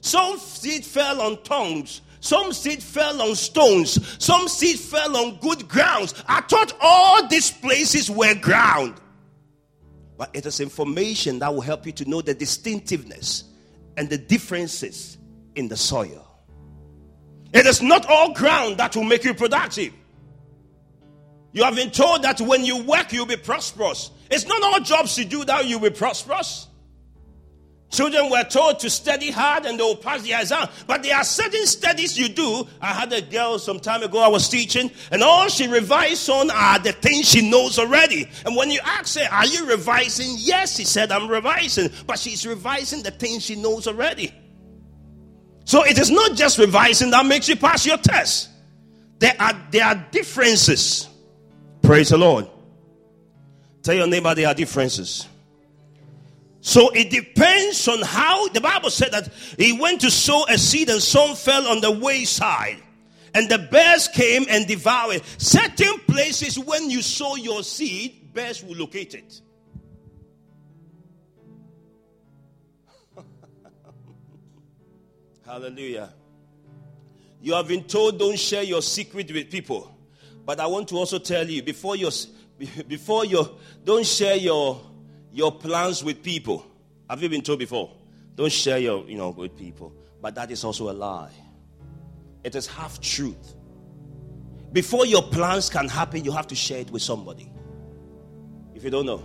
Some 0.00 0.38
seed 0.38 0.84
fell 0.84 1.20
on 1.20 1.42
tongues. 1.42 2.00
Some 2.20 2.52
seed 2.52 2.82
fell 2.82 3.22
on 3.22 3.34
stones. 3.34 4.22
Some 4.22 4.48
seed 4.48 4.78
fell 4.78 5.16
on 5.16 5.36
good 5.36 5.68
grounds. 5.68 6.14
I 6.26 6.40
thought 6.42 6.72
all 6.80 7.26
these 7.28 7.50
places 7.50 8.10
were 8.10 8.34
ground. 8.34 8.94
But 10.16 10.30
it 10.34 10.46
is 10.46 10.60
information 10.60 11.38
that 11.38 11.54
will 11.54 11.60
help 11.60 11.86
you 11.86 11.92
to 11.92 12.08
know 12.08 12.20
the 12.20 12.34
distinctiveness 12.34 13.44
and 13.96 14.10
the 14.10 14.18
differences 14.18 15.16
in 15.54 15.68
the 15.68 15.76
soil. 15.76 16.24
It 17.52 17.66
is 17.66 17.80
not 17.80 18.04
all 18.06 18.34
ground 18.34 18.78
that 18.78 18.96
will 18.96 19.04
make 19.04 19.24
you 19.24 19.32
productive. 19.32 19.92
You 21.52 21.64
have 21.64 21.76
been 21.76 21.90
told 21.90 22.22
that 22.22 22.40
when 22.40 22.64
you 22.64 22.82
work, 22.84 23.12
you'll 23.12 23.26
be 23.26 23.36
prosperous. 23.36 24.10
It's 24.30 24.46
not 24.46 24.62
all 24.62 24.80
jobs 24.80 25.18
you 25.18 25.24
do 25.24 25.44
that 25.44 25.66
you'll 25.66 25.80
be 25.80 25.90
prosperous. 25.90 26.66
Children 27.90 28.30
were 28.30 28.44
told 28.44 28.80
to 28.80 28.90
study 28.90 29.30
hard 29.30 29.64
and 29.64 29.78
they 29.78 29.82
will 29.82 29.96
pass 29.96 30.20
the 30.20 30.34
exam. 30.34 30.68
But 30.86 31.02
there 31.02 31.16
are 31.16 31.24
certain 31.24 31.66
studies 31.66 32.18
you 32.18 32.28
do. 32.28 32.66
I 32.82 32.88
had 32.88 33.10
a 33.14 33.22
girl 33.22 33.58
some 33.58 33.80
time 33.80 34.02
ago 34.02 34.18
I 34.18 34.28
was 34.28 34.48
teaching, 34.48 34.90
and 35.10 35.22
all 35.22 35.48
she 35.48 35.68
revised 35.68 36.28
on 36.28 36.50
are 36.50 36.78
the 36.78 36.92
things 36.92 37.26
she 37.26 37.48
knows 37.48 37.78
already. 37.78 38.28
And 38.44 38.54
when 38.54 38.70
you 38.70 38.80
ask 38.84 39.18
her, 39.18 39.26
Are 39.32 39.46
you 39.46 39.66
revising? 39.66 40.34
Yes, 40.38 40.76
she 40.76 40.84
said, 40.84 41.10
I'm 41.10 41.28
revising. 41.28 41.90
But 42.06 42.18
she's 42.18 42.46
revising 42.46 43.02
the 43.02 43.10
things 43.10 43.44
she 43.44 43.56
knows 43.56 43.86
already. 43.86 44.34
So 45.64 45.84
it 45.84 45.98
is 45.98 46.10
not 46.10 46.36
just 46.36 46.58
revising 46.58 47.10
that 47.10 47.24
makes 47.24 47.48
you 47.48 47.56
pass 47.56 47.86
your 47.86 47.98
test. 47.98 48.50
There 49.18 49.34
are, 49.38 49.52
there 49.70 49.84
are 49.84 50.06
differences. 50.10 51.08
Praise 51.82 52.10
the 52.10 52.18
Lord. 52.18 52.48
Tell 53.82 53.94
your 53.94 54.06
neighbor 54.06 54.34
there 54.34 54.48
are 54.48 54.54
differences. 54.54 55.26
So 56.60 56.90
it 56.90 57.10
depends 57.10 57.86
on 57.88 58.02
how 58.02 58.48
the 58.48 58.60
Bible 58.60 58.90
said 58.90 59.12
that 59.12 59.32
he 59.56 59.72
went 59.78 60.00
to 60.00 60.10
sow 60.10 60.44
a 60.48 60.58
seed 60.58 60.90
and 60.90 61.00
some 61.00 61.36
fell 61.36 61.66
on 61.68 61.80
the 61.80 61.90
wayside. 61.90 62.82
And 63.34 63.48
the 63.48 63.58
bears 63.58 64.08
came 64.08 64.46
and 64.48 64.66
devoured. 64.66 65.22
Certain 65.38 65.98
places, 66.00 66.58
when 66.58 66.90
you 66.90 67.02
sow 67.02 67.36
your 67.36 67.62
seed, 67.62 68.32
bears 68.32 68.64
will 68.64 68.76
locate 68.76 69.14
it. 69.14 69.40
Hallelujah. 75.46 76.12
You 77.40 77.54
have 77.54 77.68
been 77.68 77.84
told 77.84 78.18
don't 78.18 78.38
share 78.38 78.64
your 78.64 78.82
secret 78.82 79.32
with 79.32 79.50
people. 79.50 79.94
But 80.44 80.58
I 80.60 80.66
want 80.66 80.88
to 80.88 80.96
also 80.96 81.18
tell 81.18 81.46
you 81.46 81.62
before 81.62 81.94
you 81.94 82.10
before 82.88 83.24
you 83.24 83.46
don't 83.84 84.04
share 84.06 84.36
your 84.36 84.80
your 85.32 85.52
plans 85.52 86.02
with 86.02 86.22
people. 86.22 86.64
Have 87.08 87.22
you 87.22 87.28
been 87.28 87.42
told 87.42 87.58
before? 87.58 87.92
Don't 88.34 88.52
share 88.52 88.78
your, 88.78 89.04
you 89.08 89.16
know, 89.16 89.30
with 89.30 89.56
people. 89.56 89.92
But 90.20 90.34
that 90.34 90.50
is 90.50 90.64
also 90.64 90.90
a 90.90 90.92
lie. 90.92 91.32
It 92.44 92.54
is 92.54 92.66
half 92.66 93.00
truth. 93.00 93.54
Before 94.72 95.06
your 95.06 95.22
plans 95.22 95.70
can 95.70 95.88
happen, 95.88 96.24
you 96.24 96.32
have 96.32 96.46
to 96.48 96.54
share 96.54 96.80
it 96.80 96.90
with 96.90 97.02
somebody. 97.02 97.50
If 98.74 98.84
you 98.84 98.90
don't 98.90 99.06
know. 99.06 99.22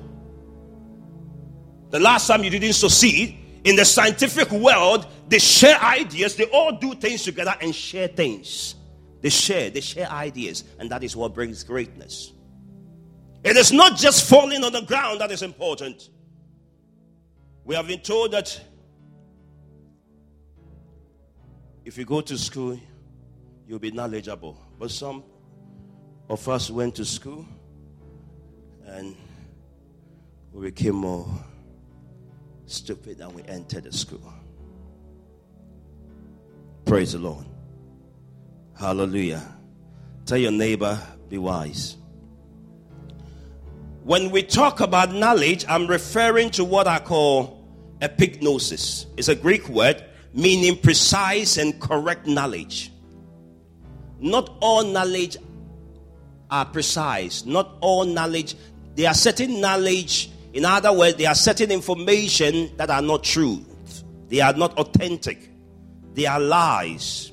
The 1.89 1.99
last 1.99 2.27
time 2.27 2.43
you 2.43 2.49
didn't 2.49 2.73
succeed, 2.73 3.37
in 3.63 3.75
the 3.75 3.85
scientific 3.85 4.51
world, 4.51 5.05
they 5.27 5.39
share 5.39 5.79
ideas, 5.79 6.35
they 6.35 6.45
all 6.45 6.73
do 6.73 6.95
things 6.95 7.23
together 7.23 7.55
and 7.61 7.73
share 7.73 8.07
things. 8.07 8.75
They 9.21 9.29
share, 9.29 9.69
they 9.69 9.79
share 9.79 10.09
ideas, 10.09 10.65
and 10.79 10.89
that 10.89 11.03
is 11.03 11.15
what 11.15 11.33
brings 11.33 11.63
greatness. 11.63 12.32
It 13.43 13.57
is 13.57 13.71
not 13.73 13.97
just 13.97 14.29
falling 14.29 14.63
on 14.63 14.71
the 14.71 14.81
ground 14.81 15.19
that 15.21 15.31
is 15.31 15.41
important. 15.41 16.09
We 17.65 17.75
have 17.75 17.87
been 17.87 17.99
told 17.99 18.31
that 18.31 18.59
if 21.83 21.97
you 21.97 22.05
go 22.05 22.21
to 22.21 22.37
school, 22.37 22.79
you'll 23.67 23.79
be 23.79 23.91
knowledgeable. 23.91 24.57
But 24.79 24.91
some 24.91 25.23
of 26.29 26.47
us 26.47 26.69
went 26.69 26.95
to 26.95 27.05
school 27.05 27.45
and 28.85 29.15
we 30.53 30.69
became 30.69 30.95
more 30.95 31.27
stupid 32.65 33.17
than 33.17 33.33
we 33.33 33.43
entered 33.43 33.83
the 33.83 33.91
school. 33.91 34.33
Praise 36.85 37.13
the 37.13 37.19
Lord. 37.19 37.45
Hallelujah. 38.79 39.43
Tell 40.25 40.37
your 40.37 40.51
neighbor, 40.51 40.97
be 41.27 41.37
wise. 41.37 41.97
When 44.03 44.31
we 44.31 44.43
talk 44.43 44.81
about 44.81 45.13
knowledge, 45.13 45.65
I'm 45.69 45.87
referring 45.87 46.49
to 46.51 46.65
what 46.65 46.87
I 46.87 46.99
call 46.99 47.65
epignosis. 48.01 49.05
It's 49.15 49.29
a 49.29 49.35
Greek 49.35 49.69
word 49.69 50.03
meaning 50.33 50.77
precise 50.77 51.57
and 51.57 51.79
correct 51.79 52.27
knowledge. 52.27 52.91
Not 54.19 54.49
all 54.59 54.83
knowledge 54.83 55.37
are 56.49 56.65
precise. 56.65 57.45
Not 57.45 57.77
all 57.81 58.03
knowledge, 58.05 58.55
there 58.95 59.09
are 59.09 59.13
certain 59.13 59.61
knowledge, 59.61 60.29
in 60.53 60.65
other 60.65 60.91
words, 60.91 61.17
there 61.17 61.29
are 61.29 61.35
certain 61.35 61.71
information 61.71 62.75
that 62.77 62.89
are 62.89 63.01
not 63.01 63.23
true. 63.23 63.65
They 64.27 64.41
are 64.41 64.53
not 64.53 64.77
authentic. 64.77 65.49
They 66.13 66.25
are 66.25 66.39
lies. 66.39 67.31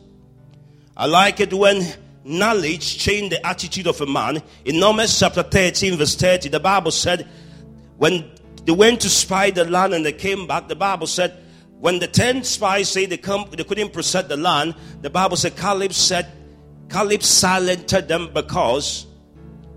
I 0.96 1.06
like 1.06 1.40
it 1.40 1.52
when 1.52 1.86
knowledge 2.24 2.98
changed 2.98 3.32
the 3.32 3.46
attitude 3.46 3.86
of 3.86 4.00
a 4.00 4.06
man. 4.06 4.42
In 4.64 4.78
Numbers 4.78 5.18
chapter 5.18 5.42
13, 5.42 5.96
verse 5.96 6.14
30, 6.16 6.48
the 6.50 6.60
Bible 6.60 6.90
said, 6.90 7.28
when 7.96 8.30
they 8.64 8.72
went 8.72 9.00
to 9.02 9.10
spy 9.10 9.50
the 9.50 9.64
land 9.64 9.94
and 9.94 10.04
they 10.04 10.12
came 10.12 10.46
back, 10.46 10.68
the 10.68 10.76
Bible 10.76 11.06
said, 11.06 11.36
when 11.78 11.98
the 11.98 12.06
ten 12.06 12.44
spies 12.44 12.90
say 12.90 13.06
they 13.06 13.16
come, 13.16 13.46
they 13.50 13.64
couldn't 13.64 13.92
possess 13.92 14.26
the 14.26 14.36
land, 14.36 14.74
the 15.00 15.08
Bible 15.08 15.36
said 15.36 15.56
Caleb 15.56 15.94
said, 15.94 16.30
Caleb 16.90 17.22
silenced 17.22 18.08
them 18.08 18.30
because 18.34 19.06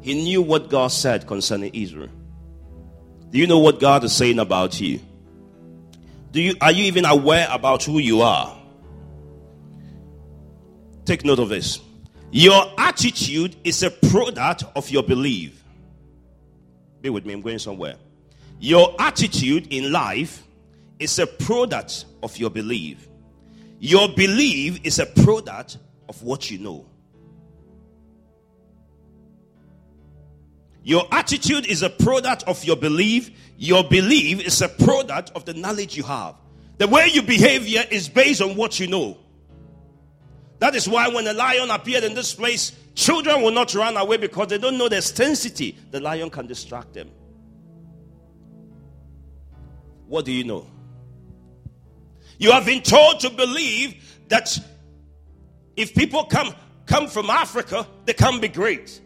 he 0.01 0.13
knew 0.15 0.41
what 0.41 0.69
God 0.69 0.89
said 0.91 1.27
concerning 1.27 1.73
Israel. 1.73 2.10
Do 3.29 3.38
you 3.38 3.47
know 3.47 3.60
what 3.60 3.79
God 3.79 4.03
is 4.03 4.13
saying 4.13 4.39
about 4.39 4.82
you? 4.82 4.99
Do 6.32 6.41
you 6.41 6.56
are 6.60 6.71
you 6.71 6.84
even 6.86 7.06
aware 7.06 7.47
about 7.49 7.84
who 7.84 7.99
you 7.99 8.21
are? 8.21 8.58
Take 11.06 11.23
note 11.23 11.39
of 11.39 11.49
this. 11.49 11.79
Your 12.35 12.65
attitude 12.79 13.55
is 13.63 13.83
a 13.83 13.91
product 13.91 14.63
of 14.75 14.89
your 14.89 15.03
belief. 15.03 15.63
Be 16.99 17.11
with 17.11 17.27
me, 17.27 17.33
I'm 17.33 17.41
going 17.41 17.59
somewhere. 17.59 17.97
Your 18.59 18.95
attitude 18.97 19.67
in 19.69 19.91
life 19.91 20.41
is 20.97 21.19
a 21.19 21.27
product 21.27 22.05
of 22.23 22.35
your 22.37 22.49
belief. 22.49 23.07
Your 23.79 24.09
belief 24.09 24.79
is 24.83 24.97
a 24.97 25.05
product 25.05 25.77
of 26.09 26.23
what 26.23 26.49
you 26.49 26.57
know. 26.57 26.87
Your 30.81 31.05
attitude 31.11 31.67
is 31.67 31.83
a 31.83 31.89
product 31.91 32.45
of 32.47 32.65
your 32.65 32.77
belief. 32.77 33.29
Your 33.59 33.83
belief 33.83 34.43
is 34.43 34.59
a 34.63 34.69
product 34.69 35.31
of 35.35 35.45
the 35.45 35.53
knowledge 35.53 35.95
you 35.95 36.01
have. 36.01 36.33
The 36.79 36.87
way 36.87 37.09
you 37.13 37.21
behave 37.21 37.65
here 37.65 37.85
is 37.91 38.09
based 38.09 38.41
on 38.41 38.55
what 38.55 38.79
you 38.79 38.87
know. 38.87 39.19
That 40.63 40.76
is 40.76 40.88
why 40.88 41.10
when 41.10 41.28
a 41.28 41.34
lion 41.34 41.69
appeared 41.71 42.06
in 42.06 42.13
this 42.13 42.34
place, 42.34 42.71
children 42.95 43.41
will 43.41 43.52
not 43.52 43.76
run 43.76 43.97
away 43.97 44.15
because 44.15 44.47
they 44.47 44.58
don't 44.58 44.78
know 44.78 44.88
the 44.88 44.95
intensity 44.95 45.78
the 45.91 45.99
lion 45.99 46.30
can 46.30 46.47
distract 46.47 46.93
them. 46.93 47.12
What 50.08 50.23
do 50.23 50.32
you 50.32 50.45
know? 50.45 50.65
You 52.38 52.54
have 52.54 52.65
been 52.65 52.82
told 52.82 53.19
to 53.19 53.30
believe 53.30 54.21
that 54.30 54.58
if 55.76 55.93
people 55.93 56.23
come 56.23 56.56
come 56.86 57.10
from 57.10 57.30
Africa, 57.30 57.86
they 58.06 58.13
can 58.13 58.39
be 58.39 58.47
great. 58.47 59.02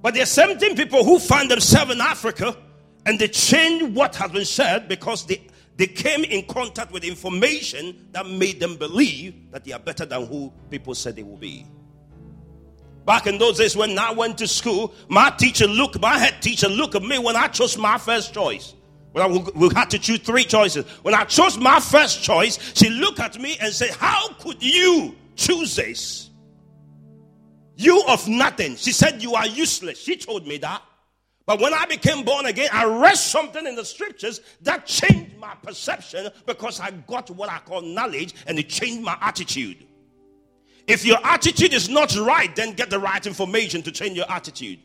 But 0.00 0.14
there 0.14 0.22
are 0.22 0.26
17 0.26 0.76
people 0.76 1.02
who 1.02 1.18
find 1.18 1.50
themselves 1.50 1.90
in 1.90 2.00
Africa 2.00 2.56
and 3.04 3.18
they 3.18 3.26
change 3.26 3.96
what 3.96 4.14
has 4.14 4.30
been 4.30 4.44
said 4.44 4.86
because 4.86 5.26
they 5.26 5.44
they 5.76 5.86
came 5.86 6.24
in 6.24 6.46
contact 6.46 6.90
with 6.90 7.04
information 7.04 8.08
that 8.12 8.26
made 8.26 8.60
them 8.60 8.76
believe 8.76 9.50
that 9.50 9.64
they 9.64 9.72
are 9.72 9.78
better 9.78 10.06
than 10.06 10.26
who 10.26 10.52
people 10.70 10.94
said 10.94 11.16
they 11.16 11.22
will 11.22 11.36
be. 11.36 11.66
Back 13.04 13.26
in 13.26 13.38
those 13.38 13.58
days 13.58 13.76
when 13.76 13.98
I 13.98 14.10
went 14.12 14.38
to 14.38 14.48
school, 14.48 14.94
my 15.08 15.30
teacher 15.30 15.66
looked, 15.66 16.00
my 16.00 16.18
head 16.18 16.40
teacher 16.40 16.68
looked 16.68 16.94
at 16.94 17.02
me 17.02 17.18
when 17.18 17.36
I 17.36 17.46
chose 17.48 17.76
my 17.76 17.98
first 17.98 18.34
choice. 18.34 18.74
When 19.12 19.24
I, 19.24 19.28
we 19.54 19.70
had 19.74 19.90
to 19.90 19.98
choose 19.98 20.18
three 20.18 20.44
choices. 20.44 20.84
When 21.02 21.14
I 21.14 21.24
chose 21.24 21.56
my 21.56 21.78
first 21.78 22.22
choice, 22.22 22.58
she 22.74 22.90
looked 22.90 23.20
at 23.20 23.38
me 23.40 23.56
and 23.60 23.72
said, 23.72 23.90
How 23.90 24.28
could 24.34 24.62
you 24.62 25.14
choose 25.36 25.76
this? 25.76 26.30
You 27.76 28.02
of 28.08 28.26
nothing. 28.26 28.76
She 28.76 28.92
said, 28.92 29.22
You 29.22 29.34
are 29.34 29.46
useless. 29.46 29.98
She 29.98 30.16
told 30.16 30.46
me 30.46 30.58
that. 30.58 30.82
But 31.46 31.60
when 31.60 31.72
I 31.72 31.86
became 31.86 32.24
born 32.24 32.46
again, 32.46 32.68
I 32.72 32.84
read 32.84 33.16
something 33.16 33.66
in 33.66 33.76
the 33.76 33.84
scriptures 33.84 34.40
that 34.62 34.84
changed 34.84 35.38
my 35.38 35.54
perception 35.62 36.28
because 36.44 36.80
I 36.80 36.90
got 36.90 37.30
what 37.30 37.48
I 37.48 37.58
call 37.58 37.82
knowledge 37.82 38.34
and 38.48 38.58
it 38.58 38.68
changed 38.68 39.04
my 39.04 39.16
attitude. 39.20 39.86
If 40.88 41.04
your 41.04 41.18
attitude 41.24 41.72
is 41.72 41.88
not 41.88 42.16
right, 42.16 42.54
then 42.56 42.72
get 42.72 42.90
the 42.90 42.98
right 42.98 43.24
information 43.24 43.82
to 43.82 43.92
change 43.92 44.16
your 44.16 44.30
attitude. 44.30 44.80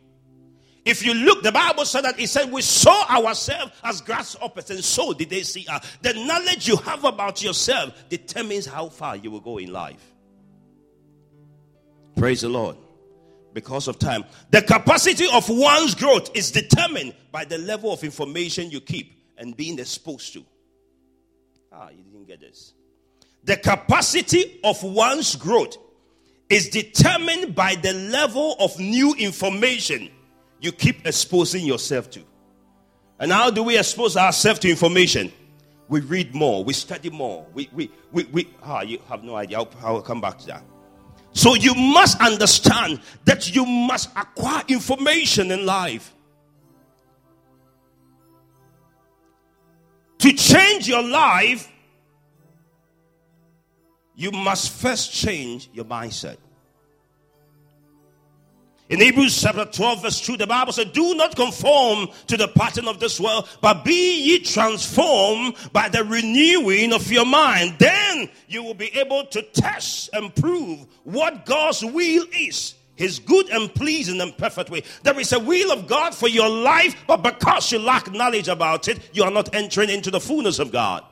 If 0.85 1.05
you 1.05 1.13
look, 1.13 1.43
the 1.43 1.51
Bible 1.51 1.85
said 1.85 2.01
that 2.05 2.19
it 2.19 2.27
said 2.27 2.51
we 2.51 2.61
saw 2.61 3.05
ourselves 3.07 3.71
as 3.83 4.01
grasshoppers, 4.01 4.69
and 4.71 4.83
so 4.83 5.13
did 5.13 5.29
they 5.29 5.43
see 5.43 5.65
us. 5.67 5.85
The 6.01 6.13
knowledge 6.13 6.67
you 6.67 6.75
have 6.77 7.03
about 7.05 7.43
yourself 7.43 7.93
determines 8.09 8.65
how 8.65 8.89
far 8.89 9.15
you 9.15 9.29
will 9.29 9.41
go 9.41 9.59
in 9.59 9.71
life. 9.71 10.03
Praise 12.15 12.41
the 12.41 12.49
Lord 12.49 12.77
because 13.53 13.87
of 13.87 13.99
time. 13.99 14.23
The 14.49 14.61
capacity 14.61 15.27
of 15.31 15.49
one's 15.49 15.95
growth 15.95 16.35
is 16.35 16.51
determined 16.51 17.15
by 17.31 17.45
the 17.45 17.57
level 17.57 17.91
of 17.91 18.03
information 18.03 18.69
you 18.69 18.81
keep 18.81 19.19
and 19.37 19.55
being 19.55 19.79
exposed 19.79 20.33
to. 20.33 20.45
Ah, 21.71 21.89
you 21.89 22.03
didn't 22.03 22.27
get 22.27 22.39
this. 22.39 22.73
The 23.43 23.57
capacity 23.57 24.59
of 24.63 24.81
one's 24.83 25.35
growth 25.35 25.77
is 26.49 26.69
determined 26.69 27.55
by 27.55 27.75
the 27.75 27.93
level 27.93 28.55
of 28.59 28.77
new 28.79 29.15
information 29.15 30.09
you 30.59 30.71
keep 30.71 31.07
exposing 31.07 31.65
yourself 31.65 32.09
to. 32.11 32.21
And 33.19 33.31
how 33.31 33.49
do 33.51 33.63
we 33.63 33.77
expose 33.77 34.17
ourselves 34.17 34.59
to 34.59 34.69
information? 34.69 35.31
we 35.91 35.99
read 35.99 36.33
more, 36.33 36.63
we 36.63 36.71
study 36.71 37.09
more. 37.09 37.45
We, 37.53 37.69
we, 37.73 37.91
we, 38.13 38.23
we 38.23 38.47
ah, 38.63 38.79
you 38.81 38.99
have 39.09 39.25
no 39.25 39.35
idea. 39.35 39.57
I'll, 39.57 39.69
I'll 39.83 40.01
come 40.01 40.21
back 40.21 40.37
to 40.39 40.47
that. 40.47 40.63
So 41.33 41.55
you 41.55 41.73
must 41.73 42.19
understand 42.19 42.99
that 43.25 43.55
you 43.55 43.65
must 43.65 44.09
acquire 44.15 44.63
information 44.67 45.51
in 45.51 45.65
life. 45.65 46.13
To 50.19 50.33
change 50.33 50.87
your 50.87 51.01
life, 51.01 51.71
you 54.15 54.31
must 54.31 54.71
first 54.71 55.11
change 55.11 55.69
your 55.73 55.85
mindset. 55.85 56.37
In 58.91 58.99
Hebrews 58.99 59.41
chapter 59.41 59.63
12, 59.63 60.01
verse 60.01 60.19
2, 60.19 60.35
the 60.35 60.45
Bible 60.45 60.73
said, 60.73 60.91
Do 60.91 61.15
not 61.15 61.33
conform 61.33 62.09
to 62.27 62.35
the 62.35 62.49
pattern 62.49 62.89
of 62.89 62.99
this 62.99 63.21
world, 63.21 63.47
but 63.61 63.85
be 63.85 64.21
ye 64.21 64.39
transformed 64.39 65.55
by 65.71 65.87
the 65.87 66.03
renewing 66.03 66.91
of 66.91 67.09
your 67.09 67.25
mind. 67.25 67.75
Then 67.79 68.29
you 68.49 68.63
will 68.63 68.73
be 68.73 68.93
able 68.99 69.27
to 69.27 69.43
test 69.43 70.09
and 70.11 70.35
prove 70.35 70.85
what 71.05 71.45
God's 71.45 71.85
will 71.85 72.25
is. 72.37 72.75
His 72.95 73.19
good 73.19 73.49
and 73.49 73.73
pleasing 73.73 74.19
and 74.19 74.37
perfect 74.37 74.69
way. 74.69 74.83
There 75.03 75.17
is 75.21 75.31
a 75.31 75.39
will 75.39 75.71
of 75.71 75.87
God 75.87 76.13
for 76.13 76.27
your 76.27 76.49
life, 76.49 76.93
but 77.07 77.23
because 77.23 77.71
you 77.71 77.79
lack 77.79 78.11
knowledge 78.11 78.49
about 78.49 78.89
it, 78.89 78.99
you 79.13 79.23
are 79.23 79.31
not 79.31 79.55
entering 79.55 79.89
into 79.89 80.11
the 80.11 80.19
fullness 80.19 80.59
of 80.59 80.73
God. 80.73 81.05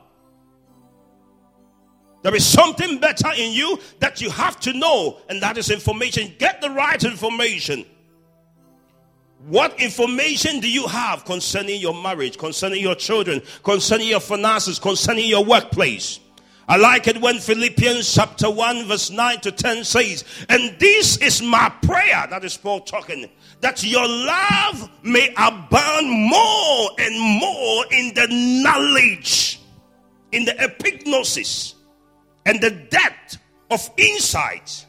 There 2.22 2.34
is 2.34 2.44
something 2.44 2.98
better 2.98 3.30
in 3.36 3.52
you 3.52 3.78
that 4.00 4.20
you 4.20 4.30
have 4.30 4.60
to 4.60 4.72
know, 4.72 5.18
and 5.28 5.42
that 5.42 5.56
is 5.56 5.70
information. 5.70 6.34
Get 6.38 6.60
the 6.60 6.70
right 6.70 7.02
information. 7.02 7.86
What 9.46 9.80
information 9.80 10.60
do 10.60 10.70
you 10.70 10.86
have 10.86 11.24
concerning 11.24 11.80
your 11.80 11.94
marriage, 11.94 12.36
concerning 12.36 12.82
your 12.82 12.94
children, 12.94 13.40
concerning 13.62 14.08
your 14.08 14.20
finances, 14.20 14.78
concerning 14.78 15.28
your 15.28 15.44
workplace? 15.44 16.20
I 16.68 16.76
like 16.76 17.08
it 17.08 17.20
when 17.20 17.38
Philippians 17.38 18.14
chapter 18.14 18.50
1, 18.50 18.86
verse 18.86 19.10
9 19.10 19.40
to 19.40 19.50
10 19.50 19.82
says, 19.82 20.24
And 20.50 20.78
this 20.78 21.16
is 21.16 21.42
my 21.42 21.70
prayer, 21.82 22.26
that 22.28 22.44
is 22.44 22.56
Paul 22.56 22.80
talking, 22.80 23.30
that 23.60 23.82
your 23.82 24.06
love 24.06 24.90
may 25.02 25.34
abound 25.36 26.10
more 26.10 26.90
and 26.98 27.40
more 27.40 27.84
in 27.90 28.14
the 28.14 28.28
knowledge, 28.62 29.58
in 30.32 30.44
the 30.44 30.52
epignosis 30.52 31.74
and 32.46 32.60
the 32.60 32.70
depth 32.70 33.38
of 33.70 33.88
insight 33.96 34.86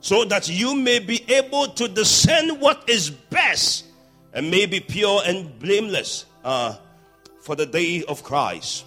so 0.00 0.24
that 0.24 0.48
you 0.48 0.74
may 0.74 0.98
be 0.98 1.24
able 1.30 1.68
to 1.68 1.88
discern 1.88 2.58
what 2.58 2.88
is 2.88 3.10
best 3.10 3.84
and 4.32 4.50
may 4.50 4.66
be 4.66 4.80
pure 4.80 5.20
and 5.26 5.58
blameless 5.58 6.24
uh, 6.44 6.76
for 7.42 7.54
the 7.54 7.66
day 7.66 8.02
of 8.04 8.22
Christ. 8.22 8.84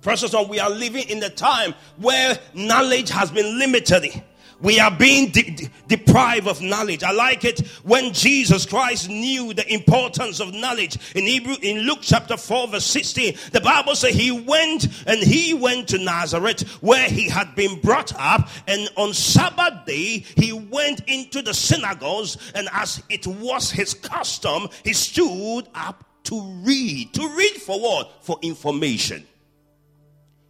Precious 0.00 0.32
one, 0.32 0.48
we 0.48 0.58
are 0.58 0.70
living 0.70 1.08
in 1.10 1.22
a 1.22 1.28
time 1.28 1.74
where 1.98 2.38
knowledge 2.54 3.10
has 3.10 3.30
been 3.30 3.58
limited. 3.58 4.22
We 4.60 4.78
are 4.78 4.90
being 4.90 5.30
de- 5.30 5.50
de- 5.50 5.70
deprived 5.88 6.46
of 6.46 6.60
knowledge. 6.60 7.02
I 7.02 7.12
like 7.12 7.44
it 7.44 7.66
when 7.82 8.12
Jesus 8.12 8.66
Christ 8.66 9.08
knew 9.08 9.54
the 9.54 9.70
importance 9.72 10.40
of 10.40 10.52
knowledge. 10.52 10.98
In 11.14 11.24
Hebrew, 11.24 11.56
in 11.62 11.86
Luke 11.86 12.00
chapter 12.02 12.36
4 12.36 12.68
verse 12.68 12.84
16, 12.84 13.36
the 13.52 13.60
Bible 13.60 13.94
says 13.94 14.14
he 14.14 14.30
went 14.30 14.86
and 15.06 15.20
he 15.20 15.54
went 15.54 15.88
to 15.88 15.98
Nazareth 15.98 16.62
where 16.82 17.08
he 17.08 17.28
had 17.28 17.54
been 17.54 17.80
brought 17.80 18.12
up 18.18 18.48
and 18.66 18.88
on 18.96 19.14
Sabbath 19.14 19.86
day 19.86 20.24
he 20.36 20.52
went 20.52 21.00
into 21.06 21.40
the 21.40 21.54
synagogues 21.54 22.36
and 22.54 22.68
as 22.72 23.02
it 23.08 23.26
was 23.26 23.70
his 23.70 23.94
custom, 23.94 24.68
he 24.84 24.92
stood 24.92 25.68
up 25.74 26.04
to 26.24 26.40
read. 26.62 27.14
To 27.14 27.28
read 27.36 27.54
for 27.54 27.80
what? 27.80 28.24
For 28.24 28.38
information. 28.42 29.26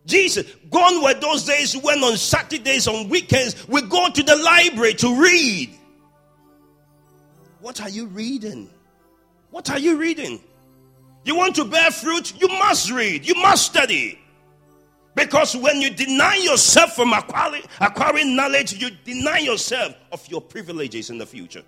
Jesus, 0.06 0.46
gone 0.70 1.02
were 1.02 1.14
those 1.14 1.44
days 1.44 1.76
when 1.76 2.02
on 2.02 2.16
Saturdays, 2.16 2.88
on 2.88 3.08
weekends, 3.08 3.68
we 3.68 3.82
go 3.82 4.10
to 4.10 4.22
the 4.22 4.36
library 4.36 4.94
to 4.94 5.20
read. 5.20 5.74
What 7.60 7.80
are 7.80 7.88
you 7.88 8.06
reading? 8.06 8.70
What 9.50 9.70
are 9.70 9.78
you 9.78 9.96
reading? 9.96 10.40
You 11.24 11.36
want 11.36 11.56
to 11.56 11.64
bear 11.64 11.90
fruit? 11.90 12.40
You 12.40 12.48
must 12.48 12.90
read. 12.90 13.26
You 13.26 13.34
must 13.34 13.66
study. 13.66 14.18
Because 15.14 15.56
when 15.56 15.82
you 15.82 15.90
deny 15.90 16.36
yourself 16.36 16.94
from 16.94 17.12
acquiring, 17.12 17.62
acquiring 17.80 18.36
knowledge, 18.36 18.80
you 18.80 18.90
deny 19.04 19.38
yourself 19.38 19.94
of 20.12 20.26
your 20.28 20.40
privileges 20.40 21.10
in 21.10 21.18
the 21.18 21.26
future. 21.26 21.62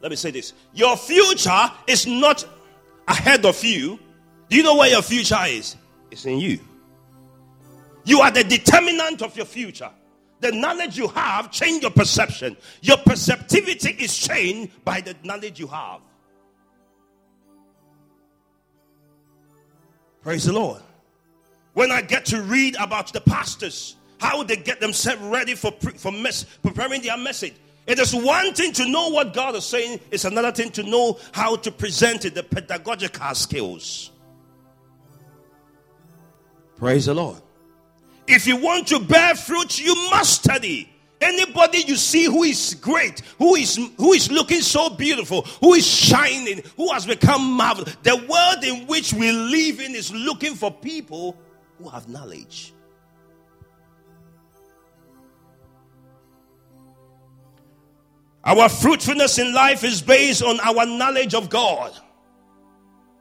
Let 0.00 0.10
me 0.10 0.16
say 0.16 0.30
this 0.30 0.52
your 0.74 0.96
future 0.96 1.70
is 1.86 2.06
not 2.06 2.44
ahead 3.08 3.46
of 3.46 3.62
you. 3.64 3.98
Do 4.50 4.56
you 4.56 4.62
know 4.62 4.76
where 4.76 4.90
your 4.90 5.02
future 5.02 5.38
is? 5.46 5.76
It's 6.10 6.26
in 6.26 6.38
you. 6.38 6.58
You 8.04 8.20
are 8.20 8.30
the 8.30 8.44
determinant 8.44 9.22
of 9.22 9.36
your 9.36 9.46
future. 9.46 9.90
The 10.40 10.50
knowledge 10.50 10.98
you 10.98 11.08
have 11.08 11.52
change 11.52 11.82
your 11.82 11.92
perception. 11.92 12.56
Your 12.80 12.96
perceptivity 12.96 13.90
is 13.90 14.16
changed 14.16 14.84
by 14.84 15.00
the 15.00 15.14
knowledge 15.22 15.60
you 15.60 15.68
have. 15.68 16.00
Praise 20.22 20.44
the 20.44 20.52
Lord. 20.52 20.80
When 21.74 21.90
I 21.90 22.02
get 22.02 22.26
to 22.26 22.42
read 22.42 22.76
about 22.76 23.12
the 23.12 23.20
pastors, 23.20 23.96
how 24.18 24.42
they 24.42 24.56
get 24.56 24.80
themselves 24.80 25.22
ready 25.22 25.54
for, 25.54 25.72
for 25.72 26.12
preparing 26.62 27.02
their 27.02 27.16
message. 27.16 27.54
It 27.86 27.98
is 27.98 28.14
one 28.14 28.54
thing 28.54 28.72
to 28.74 28.88
know 28.88 29.08
what 29.08 29.34
God 29.34 29.56
is 29.56 29.64
saying, 29.64 29.98
it's 30.12 30.24
another 30.24 30.52
thing 30.52 30.70
to 30.72 30.84
know 30.84 31.18
how 31.32 31.56
to 31.56 31.72
present 31.72 32.24
it, 32.24 32.34
the 32.34 32.44
pedagogical 32.44 33.34
skills. 33.34 34.10
Praise 36.76 37.06
the 37.06 37.14
Lord. 37.14 37.40
If 38.32 38.46
you 38.46 38.56
want 38.56 38.88
to 38.88 38.98
bear 38.98 39.34
fruit, 39.34 39.78
you 39.78 39.94
must 40.10 40.42
study. 40.42 40.88
Anybody 41.20 41.82
you 41.86 41.96
see 41.96 42.24
who 42.24 42.44
is 42.44 42.74
great, 42.80 43.20
who 43.36 43.56
is 43.56 43.76
who 43.98 44.14
is 44.14 44.30
looking 44.30 44.62
so 44.62 44.88
beautiful, 44.88 45.42
who 45.60 45.74
is 45.74 45.86
shining, 45.86 46.62
who 46.78 46.90
has 46.94 47.04
become 47.04 47.52
marvelous. 47.52 47.94
The 48.02 48.16
world 48.16 48.64
in 48.64 48.86
which 48.86 49.12
we 49.12 49.30
live 49.30 49.80
in 49.80 49.94
is 49.94 50.10
looking 50.14 50.54
for 50.54 50.70
people 50.72 51.36
who 51.76 51.90
have 51.90 52.08
knowledge. 52.08 52.72
Our 58.44 58.70
fruitfulness 58.70 59.38
in 59.38 59.52
life 59.52 59.84
is 59.84 60.00
based 60.00 60.42
on 60.42 60.58
our 60.60 60.86
knowledge 60.86 61.34
of 61.34 61.50
God. 61.50 61.92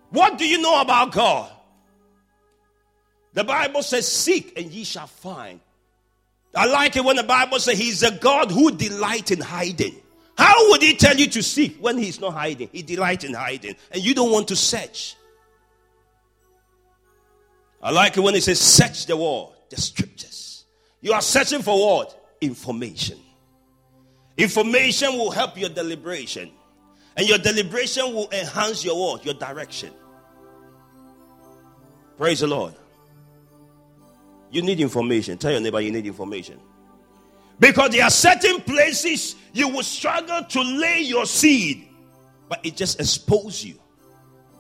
What 0.09 0.37
do 0.37 0.47
you 0.47 0.61
know 0.61 0.79
about 0.79 1.11
God? 1.11 1.51
The 3.33 3.43
Bible 3.43 3.83
says, 3.83 4.11
Seek 4.11 4.57
and 4.57 4.71
ye 4.71 4.83
shall 4.83 5.07
find. 5.07 5.59
I 6.53 6.65
like 6.65 6.97
it 6.97 7.05
when 7.05 7.15
the 7.15 7.23
Bible 7.23 7.59
says 7.59 7.77
He's 7.77 8.03
a 8.03 8.11
God 8.11 8.51
who 8.51 8.71
delights 8.71 9.31
in 9.31 9.39
hiding. 9.39 9.95
How 10.37 10.69
would 10.69 10.81
He 10.81 10.95
tell 10.95 11.15
you 11.15 11.27
to 11.27 11.43
seek 11.43 11.77
when 11.79 11.97
He's 11.97 12.19
not 12.19 12.33
hiding? 12.33 12.69
He 12.71 12.81
delights 12.81 13.23
in 13.23 13.33
hiding, 13.33 13.75
and 13.91 14.03
you 14.03 14.13
don't 14.13 14.31
want 14.31 14.49
to 14.49 14.55
search. 14.55 15.15
I 17.81 17.91
like 17.91 18.17
it 18.17 18.21
when 18.21 18.33
He 18.33 18.41
says, 18.41 18.59
Search 18.59 19.05
the 19.05 19.15
word, 19.15 19.49
the 19.69 19.77
scriptures. 19.77 20.65
You 20.99 21.13
are 21.13 21.21
searching 21.21 21.61
for 21.61 21.79
what? 21.79 22.35
Information. 22.41 23.17
Information 24.37 25.13
will 25.13 25.31
help 25.31 25.57
your 25.57 25.69
deliberation, 25.69 26.51
and 27.15 27.27
your 27.27 27.37
deliberation 27.37 28.13
will 28.13 28.29
enhance 28.31 28.83
your 28.83 28.99
word, 28.99 29.25
your 29.25 29.35
direction. 29.35 29.93
Praise 32.17 32.41
the 32.41 32.47
Lord. 32.47 32.75
You 34.51 34.61
need 34.61 34.79
information. 34.79 35.37
Tell 35.37 35.51
your 35.51 35.61
neighbor 35.61 35.79
you 35.79 35.91
need 35.91 36.05
information. 36.05 36.59
Because 37.59 37.91
there 37.91 38.03
are 38.03 38.09
certain 38.09 38.59
places 38.61 39.35
you 39.53 39.69
will 39.69 39.83
struggle 39.83 40.43
to 40.43 40.61
lay 40.61 41.01
your 41.01 41.25
seed, 41.25 41.87
but 42.49 42.59
it 42.65 42.75
just 42.75 42.99
exposes 42.99 43.65
you 43.65 43.79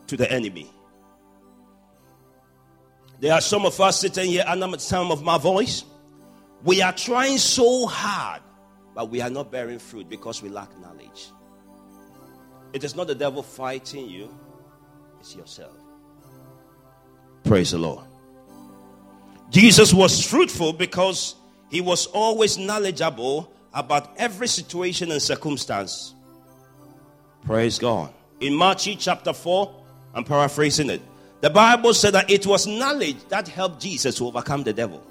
to 0.07 0.15
the 0.15 0.31
enemy. 0.31 0.71
There 3.19 3.33
are 3.33 3.41
some 3.41 3.65
of 3.65 3.79
us 3.81 3.99
sitting 3.99 4.29
here 4.29 4.43
under 4.47 4.67
the 4.67 4.79
sound 4.79 5.11
of 5.11 5.23
my 5.23 5.37
voice. 5.37 5.83
We 6.63 6.81
are 6.81 6.93
trying 6.93 7.37
so 7.37 7.85
hard, 7.87 8.41
but 8.95 9.09
we 9.09 9.21
are 9.21 9.29
not 9.29 9.51
bearing 9.51 9.79
fruit 9.79 10.07
because 10.07 10.41
we 10.41 10.49
lack 10.49 10.69
knowledge. 10.79 11.31
It 12.73 12.83
is 12.83 12.95
not 12.95 13.07
the 13.07 13.15
devil 13.15 13.43
fighting 13.43 14.09
you, 14.09 14.33
it's 15.19 15.35
yourself. 15.35 15.75
Praise 17.43 17.71
the 17.71 17.79
Lord. 17.79 18.05
Jesus 19.51 19.93
was 19.93 20.25
fruitful 20.25 20.71
because 20.73 21.35
he 21.69 21.81
was 21.81 22.05
always 22.07 22.57
knowledgeable 22.57 23.51
about 23.73 24.13
every 24.17 24.47
situation 24.47 25.11
and 25.11 25.21
circumstance. 25.21 26.15
Praise 27.45 27.77
God. 27.77 28.13
In 28.39 28.57
Matthew 28.57 28.95
chapter 28.95 29.33
4, 29.33 29.75
I'm 30.13 30.23
paraphrasing 30.23 30.89
it. 30.89 31.01
The 31.41 31.49
Bible 31.49 31.93
said 31.93 32.13
that 32.13 32.29
it 32.29 32.45
was 32.45 32.65
knowledge 32.65 33.17
that 33.27 33.47
helped 33.49 33.81
Jesus 33.81 34.15
to 34.17 34.27
overcome 34.27 34.63
the 34.63 34.73
devil. 34.73 35.03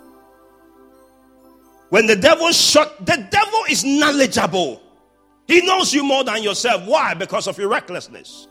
When 1.91 2.07
the 2.07 2.17
devil 2.17 2.51
shot, 2.53 3.05
the 3.05 3.29
devil 3.31 3.63
is 3.69 3.85
knowledgeable. 3.85 4.81
He 5.47 5.61
knows 5.67 5.93
you 5.93 6.03
more 6.03 6.25
than 6.25 6.43
yourself. 6.43 6.87
Why? 6.87 7.13
Because 7.13 7.47
of 7.47 7.59
your 7.59 7.69
recklessness. 7.69 8.47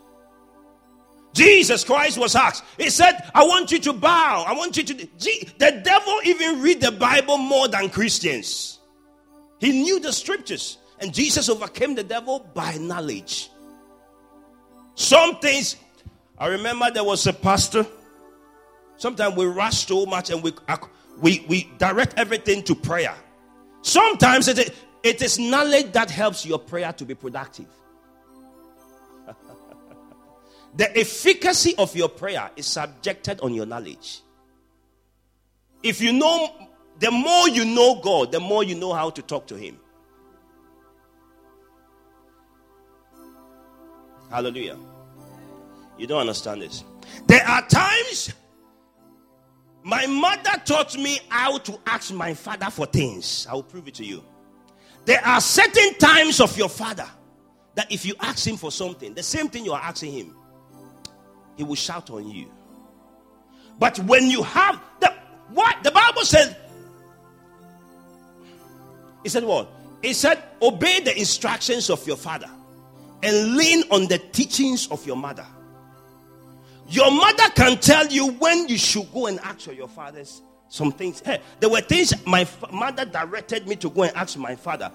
Jesus 1.32 1.84
Christ 1.84 2.18
was 2.18 2.34
asked. 2.34 2.64
He 2.76 2.90
said, 2.90 3.12
I 3.34 3.44
want 3.44 3.70
you 3.70 3.78
to 3.80 3.92
bow. 3.92 4.44
I 4.46 4.52
want 4.52 4.76
you 4.76 4.82
to. 4.82 4.94
The 4.94 5.80
devil 5.84 6.20
even 6.24 6.60
read 6.60 6.80
the 6.80 6.92
Bible 6.92 7.38
more 7.38 7.68
than 7.68 7.88
Christians. 7.88 8.78
He 9.58 9.82
knew 9.82 10.00
the 10.00 10.12
scriptures. 10.12 10.78
And 10.98 11.14
Jesus 11.14 11.48
overcame 11.48 11.94
the 11.94 12.02
devil 12.04 12.46
by 12.52 12.76
knowledge. 12.76 13.50
Some 14.94 15.38
things, 15.38 15.76
I 16.38 16.48
remember 16.48 16.90
there 16.90 17.04
was 17.04 17.26
a 17.26 17.32
pastor. 17.32 17.86
Sometimes 18.96 19.36
we 19.36 19.46
rush 19.46 19.86
so 19.86 20.04
much 20.04 20.30
and 20.30 20.42
we, 20.42 20.52
we, 21.20 21.46
we 21.48 21.70
direct 21.78 22.18
everything 22.18 22.62
to 22.64 22.74
prayer. 22.74 23.14
Sometimes 23.82 24.48
it 24.48 24.74
it 25.02 25.22
is 25.22 25.38
knowledge 25.38 25.92
that 25.92 26.10
helps 26.10 26.44
your 26.44 26.58
prayer 26.58 26.92
to 26.92 27.04
be 27.04 27.14
productive. 27.14 27.66
The 30.74 30.98
efficacy 30.98 31.74
of 31.78 31.94
your 31.96 32.08
prayer 32.08 32.50
is 32.56 32.66
subjected 32.66 33.40
on 33.40 33.54
your 33.54 33.66
knowledge. 33.66 34.22
If 35.82 36.00
you 36.00 36.12
know, 36.12 36.54
the 36.98 37.10
more 37.10 37.48
you 37.48 37.64
know 37.64 38.00
God, 38.00 38.32
the 38.32 38.40
more 38.40 38.62
you 38.62 38.74
know 38.74 38.92
how 38.92 39.10
to 39.10 39.22
talk 39.22 39.46
to 39.48 39.56
Him. 39.56 39.78
Hallelujah. 44.30 44.76
You 45.98 46.06
don't 46.06 46.20
understand 46.20 46.62
this. 46.62 46.84
There 47.26 47.44
are 47.46 47.66
times 47.66 48.32
my 49.82 50.06
mother 50.06 50.62
taught 50.64 50.96
me 50.96 51.18
how 51.28 51.58
to 51.58 51.78
ask 51.86 52.12
my 52.12 52.34
father 52.34 52.70
for 52.70 52.86
things. 52.86 53.46
I 53.50 53.54
will 53.54 53.62
prove 53.62 53.88
it 53.88 53.94
to 53.94 54.04
you. 54.04 54.22
There 55.04 55.24
are 55.24 55.40
certain 55.40 55.94
times 55.94 56.40
of 56.40 56.56
your 56.56 56.68
father 56.68 57.08
that 57.74 57.90
if 57.90 58.04
you 58.04 58.14
ask 58.20 58.46
him 58.46 58.56
for 58.56 58.70
something, 58.70 59.14
the 59.14 59.22
same 59.22 59.48
thing 59.48 59.64
you 59.64 59.72
are 59.72 59.80
asking 59.80 60.12
him, 60.12 60.36
he 61.60 61.64
will 61.64 61.74
shout 61.74 62.08
on 62.08 62.26
you. 62.26 62.50
But 63.78 63.98
when 63.98 64.30
you 64.30 64.42
have 64.42 64.80
the 64.98 65.12
what 65.50 65.84
the 65.84 65.90
Bible 65.90 66.22
said, 66.22 66.56
it 69.22 69.28
said 69.28 69.44
what? 69.44 69.70
It 70.02 70.14
said, 70.14 70.42
obey 70.62 71.00
the 71.00 71.14
instructions 71.18 71.90
of 71.90 72.06
your 72.06 72.16
father 72.16 72.48
and 73.22 73.56
lean 73.56 73.82
on 73.90 74.06
the 74.06 74.16
teachings 74.16 74.88
of 74.90 75.06
your 75.06 75.16
mother. 75.16 75.44
Your 76.88 77.10
mother 77.10 77.50
can 77.54 77.76
tell 77.76 78.06
you 78.06 78.28
when 78.32 78.66
you 78.66 78.78
should 78.78 79.12
go 79.12 79.26
and 79.26 79.38
ask 79.40 79.60
for 79.60 79.74
your 79.74 79.88
father's 79.88 80.40
some 80.70 80.92
things. 80.92 81.20
Hey, 81.20 81.42
there 81.58 81.68
were 81.68 81.82
things 81.82 82.14
my 82.26 82.48
mother 82.72 83.04
directed 83.04 83.68
me 83.68 83.76
to 83.76 83.90
go 83.90 84.04
and 84.04 84.16
ask 84.16 84.38
my 84.38 84.56
father. 84.56 84.90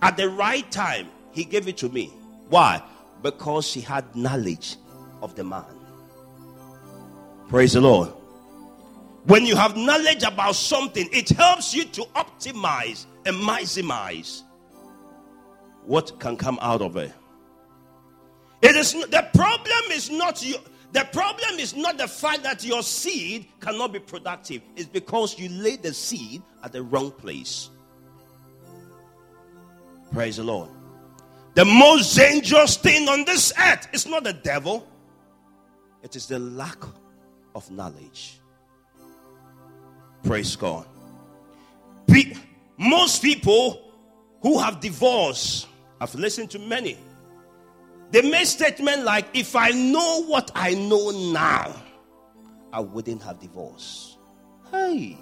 At 0.00 0.16
the 0.16 0.30
right 0.30 0.68
time, 0.70 1.08
he 1.32 1.44
gave 1.44 1.68
it 1.68 1.76
to 1.78 1.90
me. 1.90 2.06
Why? 2.48 2.82
Because 3.22 3.68
she 3.68 3.82
had 3.82 4.16
knowledge 4.16 4.76
of 5.20 5.34
the 5.34 5.44
man. 5.44 5.81
Praise 7.52 7.74
the 7.74 7.82
Lord. 7.82 8.08
When 9.24 9.44
you 9.44 9.56
have 9.56 9.76
knowledge 9.76 10.22
about 10.22 10.54
something, 10.54 11.06
it 11.12 11.28
helps 11.28 11.74
you 11.74 11.84
to 11.84 12.00
optimize 12.16 13.04
and 13.26 13.36
maximize 13.36 14.40
what 15.84 16.18
can 16.18 16.38
come 16.38 16.58
out 16.62 16.80
of 16.80 16.96
it. 16.96 17.12
It 18.62 18.74
is 18.74 18.94
the 18.94 19.28
problem 19.34 19.82
is 19.90 20.08
not 20.10 20.42
you. 20.42 20.56
The 20.92 21.06
problem 21.12 21.58
is 21.58 21.76
not 21.76 21.98
the 21.98 22.08
fact 22.08 22.42
that 22.44 22.64
your 22.64 22.82
seed 22.82 23.46
cannot 23.60 23.92
be 23.92 23.98
productive. 23.98 24.62
It's 24.74 24.88
because 24.88 25.38
you 25.38 25.50
laid 25.50 25.82
the 25.82 25.92
seed 25.92 26.40
at 26.64 26.72
the 26.72 26.82
wrong 26.82 27.10
place. 27.10 27.68
Praise 30.10 30.38
the 30.38 30.44
Lord. 30.44 30.70
The 31.52 31.66
most 31.66 32.16
dangerous 32.16 32.78
thing 32.78 33.10
on 33.10 33.26
this 33.26 33.52
earth 33.60 33.88
is 33.92 34.06
not 34.06 34.24
the 34.24 34.32
devil, 34.32 34.88
it 36.02 36.16
is 36.16 36.24
the 36.24 36.38
lack 36.38 36.82
of 37.54 37.70
knowledge. 37.70 38.40
Praise 40.24 40.56
God. 40.56 40.86
Be, 42.06 42.36
most 42.78 43.22
people 43.22 43.92
who 44.40 44.58
have 44.58 44.80
divorced, 44.80 45.68
I've 46.00 46.14
listened 46.14 46.50
to 46.50 46.58
many 46.58 46.98
they 48.12 48.20
made 48.20 48.44
statement 48.44 49.04
like, 49.04 49.26
if 49.32 49.56
I 49.56 49.70
know 49.70 50.24
what 50.24 50.50
I 50.54 50.74
know 50.74 51.32
now, 51.32 51.74
I 52.70 52.80
wouldn't 52.80 53.22
have 53.22 53.40
divorced. 53.40 54.18
Hey. 54.70 55.16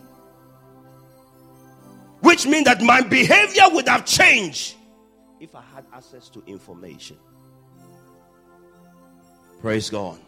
Which 2.21 2.47
means 2.47 2.65
that 2.65 2.83
my 2.83 3.01
behavior 3.01 3.63
would 3.71 3.89
have 3.89 4.05
changed 4.05 4.75
if 5.39 5.55
I 5.55 5.63
had 5.73 5.85
access 5.95 6.29
to 6.31 6.43
information. 6.49 7.17
Praise 9.61 9.89
God. 9.89 10.19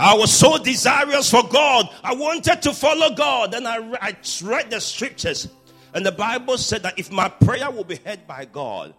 I 0.00 0.14
was 0.14 0.32
so 0.32 0.56
desirous 0.56 1.30
for 1.30 1.42
God. 1.46 1.94
I 2.02 2.14
wanted 2.14 2.62
to 2.62 2.72
follow 2.72 3.14
God. 3.14 3.52
And 3.52 3.68
I, 3.68 3.76
I 4.00 4.16
read 4.42 4.70
the 4.70 4.80
scriptures. 4.80 5.46
And 5.92 6.06
the 6.06 6.12
Bible 6.12 6.56
said 6.56 6.84
that 6.84 6.98
if 6.98 7.12
my 7.12 7.28
prayer 7.28 7.70
will 7.70 7.84
be 7.84 7.96
heard 7.96 8.26
by 8.26 8.46
God, 8.46 8.94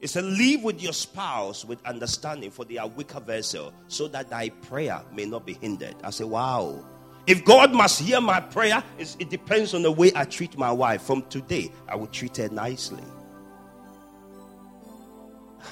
it 0.00 0.08
said, 0.08 0.24
Live 0.24 0.62
with 0.62 0.82
your 0.82 0.94
spouse 0.94 1.62
with 1.62 1.84
understanding, 1.84 2.50
for 2.50 2.64
they 2.64 2.78
are 2.78 2.88
weaker 2.88 3.20
vessel, 3.20 3.74
so 3.88 4.08
that 4.08 4.30
thy 4.30 4.48
prayer 4.48 5.02
may 5.12 5.26
not 5.26 5.44
be 5.44 5.52
hindered. 5.52 5.94
I 6.02 6.08
say, 6.08 6.24
Wow. 6.24 6.82
If 7.26 7.44
God 7.44 7.74
must 7.74 8.00
hear 8.00 8.22
my 8.22 8.40
prayer, 8.40 8.82
it 8.98 9.28
depends 9.28 9.74
on 9.74 9.82
the 9.82 9.92
way 9.92 10.10
I 10.14 10.24
treat 10.24 10.56
my 10.56 10.72
wife. 10.72 11.02
From 11.02 11.22
today, 11.24 11.70
I 11.86 11.96
will 11.96 12.06
treat 12.06 12.38
her 12.38 12.48
nicely. 12.48 13.04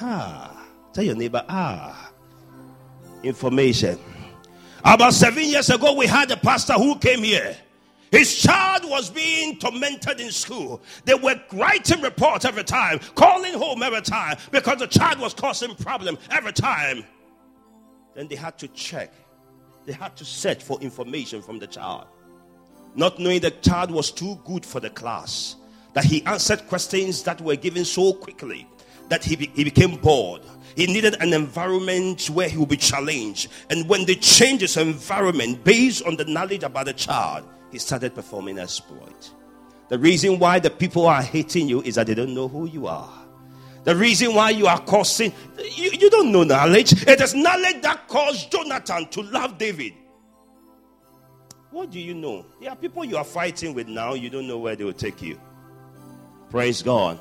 Ah, 0.02 0.66
tell 0.92 1.04
your 1.04 1.14
neighbor, 1.14 1.42
ah, 1.48 2.12
information. 3.22 3.98
About 4.84 5.14
seven 5.14 5.44
years 5.44 5.70
ago, 5.70 5.94
we 5.94 6.06
had 6.06 6.30
a 6.30 6.36
pastor 6.36 6.74
who 6.74 6.98
came 6.98 7.22
here. 7.22 7.56
His 8.10 8.36
child 8.36 8.88
was 8.88 9.10
being 9.10 9.58
tormented 9.58 10.20
in 10.20 10.30
school. 10.30 10.82
They 11.04 11.14
were 11.14 11.40
writing 11.52 12.02
reports 12.02 12.44
every 12.44 12.64
time, 12.64 13.00
calling 13.14 13.54
home 13.54 13.82
every 13.82 14.02
time 14.02 14.36
because 14.52 14.78
the 14.78 14.86
child 14.86 15.18
was 15.18 15.34
causing 15.34 15.74
problem 15.74 16.18
every 16.30 16.52
time. 16.52 17.04
Then 18.14 18.28
they 18.28 18.36
had 18.36 18.58
to 18.58 18.68
check. 18.68 19.12
They 19.86 19.92
had 19.92 20.16
to 20.16 20.24
search 20.24 20.62
for 20.62 20.80
information 20.80 21.42
from 21.42 21.58
the 21.58 21.66
child. 21.66 22.06
Not 22.94 23.18
knowing 23.18 23.40
the 23.40 23.50
child 23.50 23.90
was 23.90 24.12
too 24.12 24.38
good 24.44 24.64
for 24.64 24.80
the 24.80 24.90
class. 24.90 25.56
That 25.94 26.04
he 26.04 26.24
answered 26.26 26.66
questions 26.68 27.22
that 27.22 27.40
were 27.40 27.56
given 27.56 27.84
so 27.84 28.12
quickly 28.12 28.68
that 29.08 29.24
he, 29.24 29.36
be, 29.36 29.50
he 29.54 29.64
became 29.64 29.96
bored. 29.96 30.42
He 30.76 30.86
needed 30.86 31.16
an 31.20 31.32
environment 31.32 32.28
where 32.30 32.48
he 32.48 32.56
would 32.56 32.68
be 32.68 32.76
challenged. 32.76 33.48
And 33.70 33.88
when 33.88 34.04
they 34.06 34.16
changed 34.16 34.62
his 34.62 34.76
environment 34.76 35.62
based 35.64 36.04
on 36.04 36.16
the 36.16 36.24
knowledge 36.24 36.62
about 36.62 36.86
the 36.86 36.92
child, 36.92 37.48
he 37.70 37.78
started 37.78 38.14
performing 38.14 38.58
exploit. 38.58 39.30
The 39.88 39.98
reason 39.98 40.38
why 40.38 40.58
the 40.58 40.70
people 40.70 41.06
are 41.06 41.22
hating 41.22 41.68
you 41.68 41.82
is 41.82 41.94
that 41.96 42.06
they 42.06 42.14
don't 42.14 42.34
know 42.34 42.48
who 42.48 42.66
you 42.66 42.86
are. 42.86 43.24
The 43.84 43.94
reason 43.94 44.34
why 44.34 44.50
you 44.50 44.66
are 44.66 44.80
causing, 44.80 45.32
you, 45.58 45.90
you 45.90 46.10
don't 46.10 46.32
know 46.32 46.42
knowledge. 46.42 47.06
It 47.06 47.20
is 47.20 47.34
knowledge 47.34 47.82
that 47.82 48.08
caused 48.08 48.50
Jonathan 48.50 49.06
to 49.08 49.22
love 49.22 49.58
David. 49.58 49.92
What 51.70 51.90
do 51.90 52.00
you 52.00 52.14
know? 52.14 52.46
There 52.60 52.70
are 52.70 52.76
people 52.76 53.04
you 53.04 53.16
are 53.16 53.24
fighting 53.24 53.74
with 53.74 53.88
now, 53.88 54.14
you 54.14 54.30
don't 54.30 54.46
know 54.46 54.58
where 54.58 54.74
they 54.74 54.84
will 54.84 54.92
take 54.92 55.20
you. 55.20 55.38
Praise 56.48 56.82
God. 56.82 57.18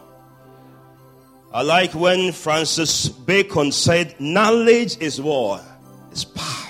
I 1.53 1.61
like 1.61 1.93
when 1.93 2.31
Francis 2.31 3.07
Bacon 3.09 3.71
said, 3.71 4.19
Knowledge 4.19 4.97
is 4.99 5.21
what? 5.21 5.63
It's 6.11 6.25
power. 6.25 6.63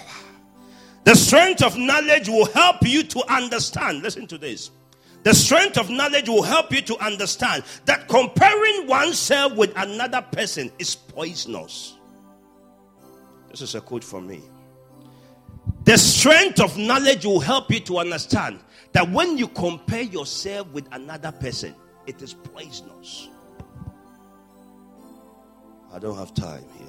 The 1.05 1.15
strength 1.15 1.63
of 1.63 1.77
knowledge 1.77 2.27
will 2.27 2.47
help 2.47 2.77
you 2.81 3.03
to 3.03 3.33
understand. 3.33 4.03
Listen 4.03 4.27
to 4.27 4.37
this. 4.37 4.71
The 5.23 5.33
strength 5.33 5.77
of 5.77 5.89
knowledge 5.89 6.27
will 6.27 6.43
help 6.43 6.73
you 6.73 6.81
to 6.81 6.97
understand 6.97 7.63
that 7.85 8.09
comparing 8.09 8.87
oneself 8.87 9.55
with 9.55 9.71
another 9.77 10.21
person 10.21 10.69
is 10.79 10.95
poisonous. 10.95 11.95
This 13.51 13.61
is 13.61 13.75
a 13.75 13.81
quote 13.81 14.03
from 14.03 14.27
me. 14.27 14.41
The 15.85 15.97
strength 15.97 16.59
of 16.59 16.77
knowledge 16.77 17.25
will 17.25 17.39
help 17.39 17.71
you 17.71 17.79
to 17.81 17.99
understand 17.99 18.59
that 18.91 19.09
when 19.11 19.37
you 19.37 19.47
compare 19.47 20.01
yourself 20.01 20.67
with 20.69 20.87
another 20.91 21.31
person, 21.31 21.73
it 22.05 22.21
is 22.21 22.33
poisonous. 22.33 23.29
I 25.93 25.99
don't 25.99 26.17
have 26.17 26.33
time 26.33 26.65
here. 26.77 26.87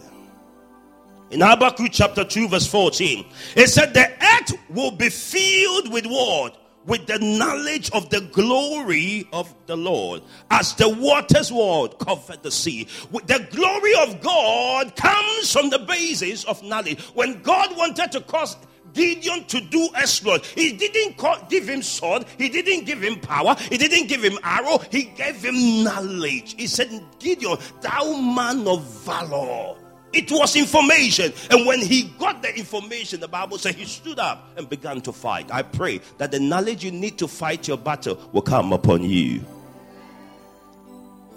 In 1.30 1.40
Habakkuk 1.40 1.90
chapter 1.92 2.24
2, 2.24 2.48
verse 2.48 2.66
14, 2.66 3.26
it 3.54 3.68
said, 3.68 3.92
The 3.92 4.08
earth 4.08 4.58
will 4.70 4.92
be 4.92 5.10
filled 5.10 5.92
with 5.92 6.06
what? 6.06 6.56
With 6.86 7.06
the 7.06 7.18
knowledge 7.18 7.90
of 7.90 8.08
the 8.10 8.20
glory 8.20 9.26
of 9.32 9.54
the 9.66 9.76
Lord, 9.76 10.22
as 10.50 10.74
the 10.74 10.88
waters 10.88 11.50
word 11.50 11.98
cover 11.98 12.36
the 12.36 12.50
sea. 12.50 12.88
With 13.10 13.26
the 13.26 13.46
glory 13.50 13.94
of 14.02 14.20
God 14.20 14.94
comes 14.96 15.52
from 15.52 15.70
the 15.70 15.78
basis 15.80 16.44
of 16.44 16.62
knowledge. 16.62 17.00
When 17.14 17.42
God 17.42 17.76
wanted 17.76 18.12
to 18.12 18.20
cause 18.20 18.56
Gideon 18.94 19.44
to 19.44 19.60
do 19.60 19.88
exploit. 19.96 20.46
He 20.46 20.72
didn't 20.72 21.16
call, 21.16 21.36
give 21.50 21.68
him 21.68 21.82
sword. 21.82 22.24
He 22.38 22.48
didn't 22.48 22.84
give 22.84 23.02
him 23.02 23.20
power. 23.20 23.56
He 23.68 23.76
didn't 23.76 24.06
give 24.06 24.22
him 24.22 24.38
arrow. 24.42 24.78
He 24.90 25.04
gave 25.04 25.42
him 25.44 25.84
knowledge. 25.84 26.54
He 26.56 26.66
said, 26.66 26.88
Gideon, 27.18 27.58
thou 27.82 28.16
man 28.16 28.66
of 28.66 28.84
valor 29.04 29.76
It 30.12 30.30
was 30.30 30.54
information. 30.56 31.32
And 31.50 31.66
when 31.66 31.80
he 31.80 32.04
got 32.18 32.40
the 32.40 32.56
information, 32.56 33.20
the 33.20 33.28
Bible 33.28 33.58
said 33.58 33.74
he 33.74 33.84
stood 33.84 34.20
up 34.20 34.48
and 34.56 34.68
began 34.68 35.00
to 35.02 35.12
fight. 35.12 35.52
I 35.52 35.62
pray 35.62 36.00
that 36.18 36.30
the 36.30 36.38
knowledge 36.40 36.84
you 36.84 36.92
need 36.92 37.18
to 37.18 37.28
fight 37.28 37.66
your 37.66 37.78
battle 37.78 38.18
will 38.32 38.42
come 38.42 38.72
upon 38.72 39.02
you. 39.02 39.44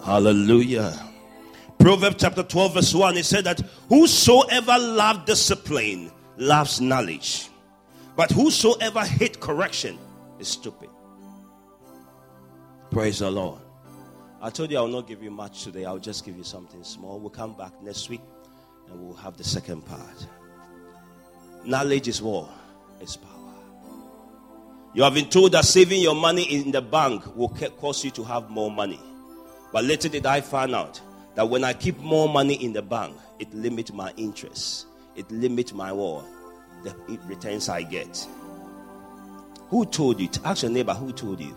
Hallelujah. 0.03 0.93
Proverbs 1.79 2.17
chapter 2.19 2.43
12, 2.43 2.73
verse 2.73 2.93
1, 2.93 3.17
it 3.17 3.25
said 3.25 3.43
that 3.45 3.61
whosoever 3.89 4.77
loves 4.77 5.25
discipline 5.25 6.11
loves 6.37 6.79
knowledge. 6.79 7.49
But 8.15 8.31
whosoever 8.31 9.01
hate 9.01 9.39
correction 9.39 9.97
is 10.39 10.47
stupid. 10.47 10.89
Praise 12.89 13.19
the 13.19 13.29
Lord. 13.29 13.61
I 14.41 14.49
told 14.49 14.71
you 14.71 14.77
I 14.77 14.81
will 14.81 14.87
not 14.87 15.07
give 15.07 15.21
you 15.21 15.31
much 15.31 15.63
today. 15.63 15.85
I'll 15.85 15.97
just 15.97 16.25
give 16.25 16.37
you 16.37 16.43
something 16.43 16.83
small. 16.83 17.19
We'll 17.19 17.29
come 17.29 17.53
back 17.53 17.81
next 17.81 18.09
week 18.09 18.21
and 18.89 19.05
we'll 19.05 19.15
have 19.17 19.37
the 19.37 19.43
second 19.43 19.81
part. 19.85 20.27
Knowledge 21.65 22.07
is 22.07 22.21
war, 22.21 22.49
it's 23.01 23.17
power. 23.17 23.33
You 24.93 25.03
have 25.03 25.13
been 25.13 25.29
told 25.29 25.51
that 25.51 25.65
saving 25.65 26.01
your 26.01 26.15
money 26.15 26.43
in 26.43 26.71
the 26.71 26.81
bank 26.81 27.35
will 27.35 27.49
cause 27.49 28.03
you 28.03 28.11
to 28.11 28.23
have 28.23 28.49
more 28.49 28.71
money. 28.71 28.99
But 29.71 29.83
later 29.83 30.09
did 30.09 30.25
I 30.25 30.41
find 30.41 30.73
out 30.73 30.99
that 31.35 31.47
when 31.47 31.63
I 31.63 31.73
keep 31.73 31.99
more 31.99 32.27
money 32.27 32.55
in 32.55 32.73
the 32.73 32.81
bank, 32.81 33.15
it 33.37 33.53
limits 33.53 33.93
my 33.93 34.11
interest. 34.17 34.86
It 35.17 35.29
limits 35.31 35.73
my 35.73 35.91
war, 35.91 36.23
the 36.83 36.95
returns 37.25 37.67
I 37.67 37.81
get. 37.81 38.25
Who 39.69 39.85
told 39.85 40.21
you? 40.21 40.29
Ask 40.45 40.61
your 40.63 40.71
neighbor 40.71 40.93
who 40.93 41.11
told 41.11 41.41
you. 41.41 41.53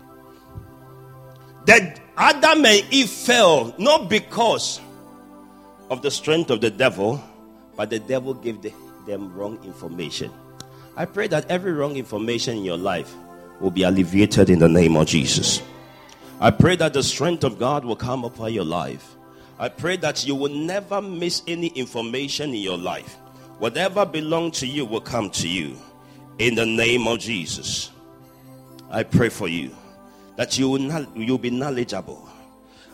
That 1.67 2.01
Adam 2.17 2.65
and 2.65 2.85
Eve 2.91 3.09
fell 3.09 3.73
not 3.77 4.09
because 4.09 4.81
of 5.89 6.01
the 6.01 6.09
strength 6.11 6.49
of 6.49 6.59
the 6.59 6.71
devil, 6.71 7.23
but 7.77 7.89
the 7.89 7.99
devil 7.99 8.33
gave 8.33 8.61
the, 8.61 8.73
them 9.05 9.33
wrong 9.33 9.63
information. 9.63 10.31
I 10.97 11.05
pray 11.05 11.27
that 11.27 11.49
every 11.49 11.71
wrong 11.71 11.95
information 11.95 12.57
in 12.57 12.63
your 12.63 12.77
life 12.77 13.13
will 13.59 13.71
be 13.71 13.83
alleviated 13.83 14.49
in 14.49 14.59
the 14.59 14.67
name 14.67 14.97
of 14.97 15.07
Jesus. 15.07 15.61
I 16.39 16.49
pray 16.49 16.75
that 16.77 16.93
the 16.93 17.03
strength 17.03 17.43
of 17.43 17.59
God 17.59 17.85
will 17.85 17.95
come 17.95 18.25
upon 18.25 18.53
your 18.53 18.65
life. 18.65 19.15
I 19.59 19.69
pray 19.69 19.97
that 19.97 20.25
you 20.25 20.33
will 20.33 20.51
never 20.51 20.99
miss 20.99 21.43
any 21.47 21.67
information 21.67 22.49
in 22.49 22.61
your 22.61 22.79
life. 22.79 23.17
Whatever 23.61 24.07
belongs 24.07 24.57
to 24.61 24.65
you 24.65 24.85
will 24.85 25.01
come 25.01 25.29
to 25.29 25.47
you 25.47 25.77
in 26.39 26.55
the 26.55 26.65
name 26.65 27.07
of 27.07 27.19
Jesus. 27.19 27.91
I 28.89 29.03
pray 29.03 29.29
for 29.29 29.47
you 29.47 29.69
that 30.35 30.57
you 30.57 30.67
will, 30.67 30.79
not, 30.79 31.15
you'll 31.15 31.37
be 31.37 31.51
knowledgeable. 31.51 32.27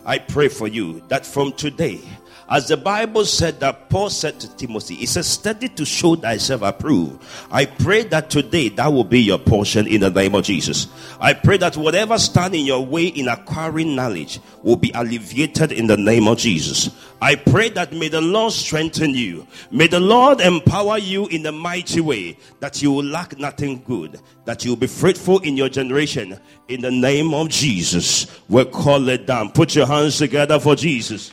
I 0.04 0.18
pray 0.18 0.48
for 0.48 0.68
you 0.68 1.02
that 1.08 1.24
from 1.24 1.52
today 1.52 2.02
as 2.50 2.68
the 2.68 2.76
Bible 2.76 3.24
said 3.24 3.60
that 3.60 3.90
Paul 3.90 4.08
said 4.08 4.40
to 4.40 4.56
Timothy, 4.56 4.94
he 4.94 5.06
says, 5.06 5.26
study 5.26 5.68
to 5.68 5.84
show 5.84 6.16
thyself 6.16 6.62
approved. 6.62 7.22
I 7.50 7.66
pray 7.66 8.04
that 8.04 8.30
today 8.30 8.70
that 8.70 8.92
will 8.92 9.04
be 9.04 9.20
your 9.20 9.38
portion 9.38 9.86
in 9.86 10.00
the 10.00 10.10
name 10.10 10.34
of 10.34 10.44
Jesus. 10.44 10.86
I 11.20 11.34
pray 11.34 11.58
that 11.58 11.76
whatever 11.76 12.18
stand 12.18 12.54
in 12.54 12.64
your 12.64 12.84
way 12.84 13.08
in 13.08 13.28
acquiring 13.28 13.94
knowledge 13.94 14.40
will 14.62 14.76
be 14.76 14.90
alleviated 14.94 15.72
in 15.72 15.86
the 15.86 15.96
name 15.96 16.26
of 16.26 16.38
Jesus. 16.38 16.90
I 17.20 17.34
pray 17.34 17.68
that 17.70 17.92
may 17.92 18.08
the 18.08 18.20
Lord 18.20 18.52
strengthen 18.52 19.10
you. 19.10 19.46
May 19.70 19.88
the 19.88 20.00
Lord 20.00 20.40
empower 20.40 20.98
you 20.98 21.26
in 21.26 21.44
a 21.46 21.52
mighty 21.52 22.00
way 22.00 22.38
that 22.60 22.80
you 22.80 22.92
will 22.92 23.04
lack 23.04 23.38
nothing 23.38 23.82
good, 23.86 24.20
that 24.44 24.64
you 24.64 24.70
will 24.70 24.76
be 24.76 24.86
fruitful 24.86 25.40
in 25.40 25.56
your 25.56 25.68
generation. 25.68 26.38
In 26.68 26.80
the 26.80 26.90
name 26.90 27.34
of 27.34 27.48
Jesus, 27.48 28.40
we 28.48 28.64
call 28.66 29.08
it 29.08 29.26
down. 29.26 29.50
Put 29.50 29.74
your 29.74 29.86
hands 29.86 30.16
together 30.16 30.58
for 30.60 30.76
Jesus. 30.76 31.30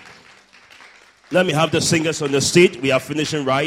Let 1.32 1.46
me 1.46 1.54
have 1.54 1.72
the 1.72 1.82
singers 1.82 2.22
on 2.22 2.32
the 2.32 2.42
stage. 2.42 2.78
We 2.78 2.92
are 2.92 3.00
finishing 3.00 3.46
right. 3.46 3.64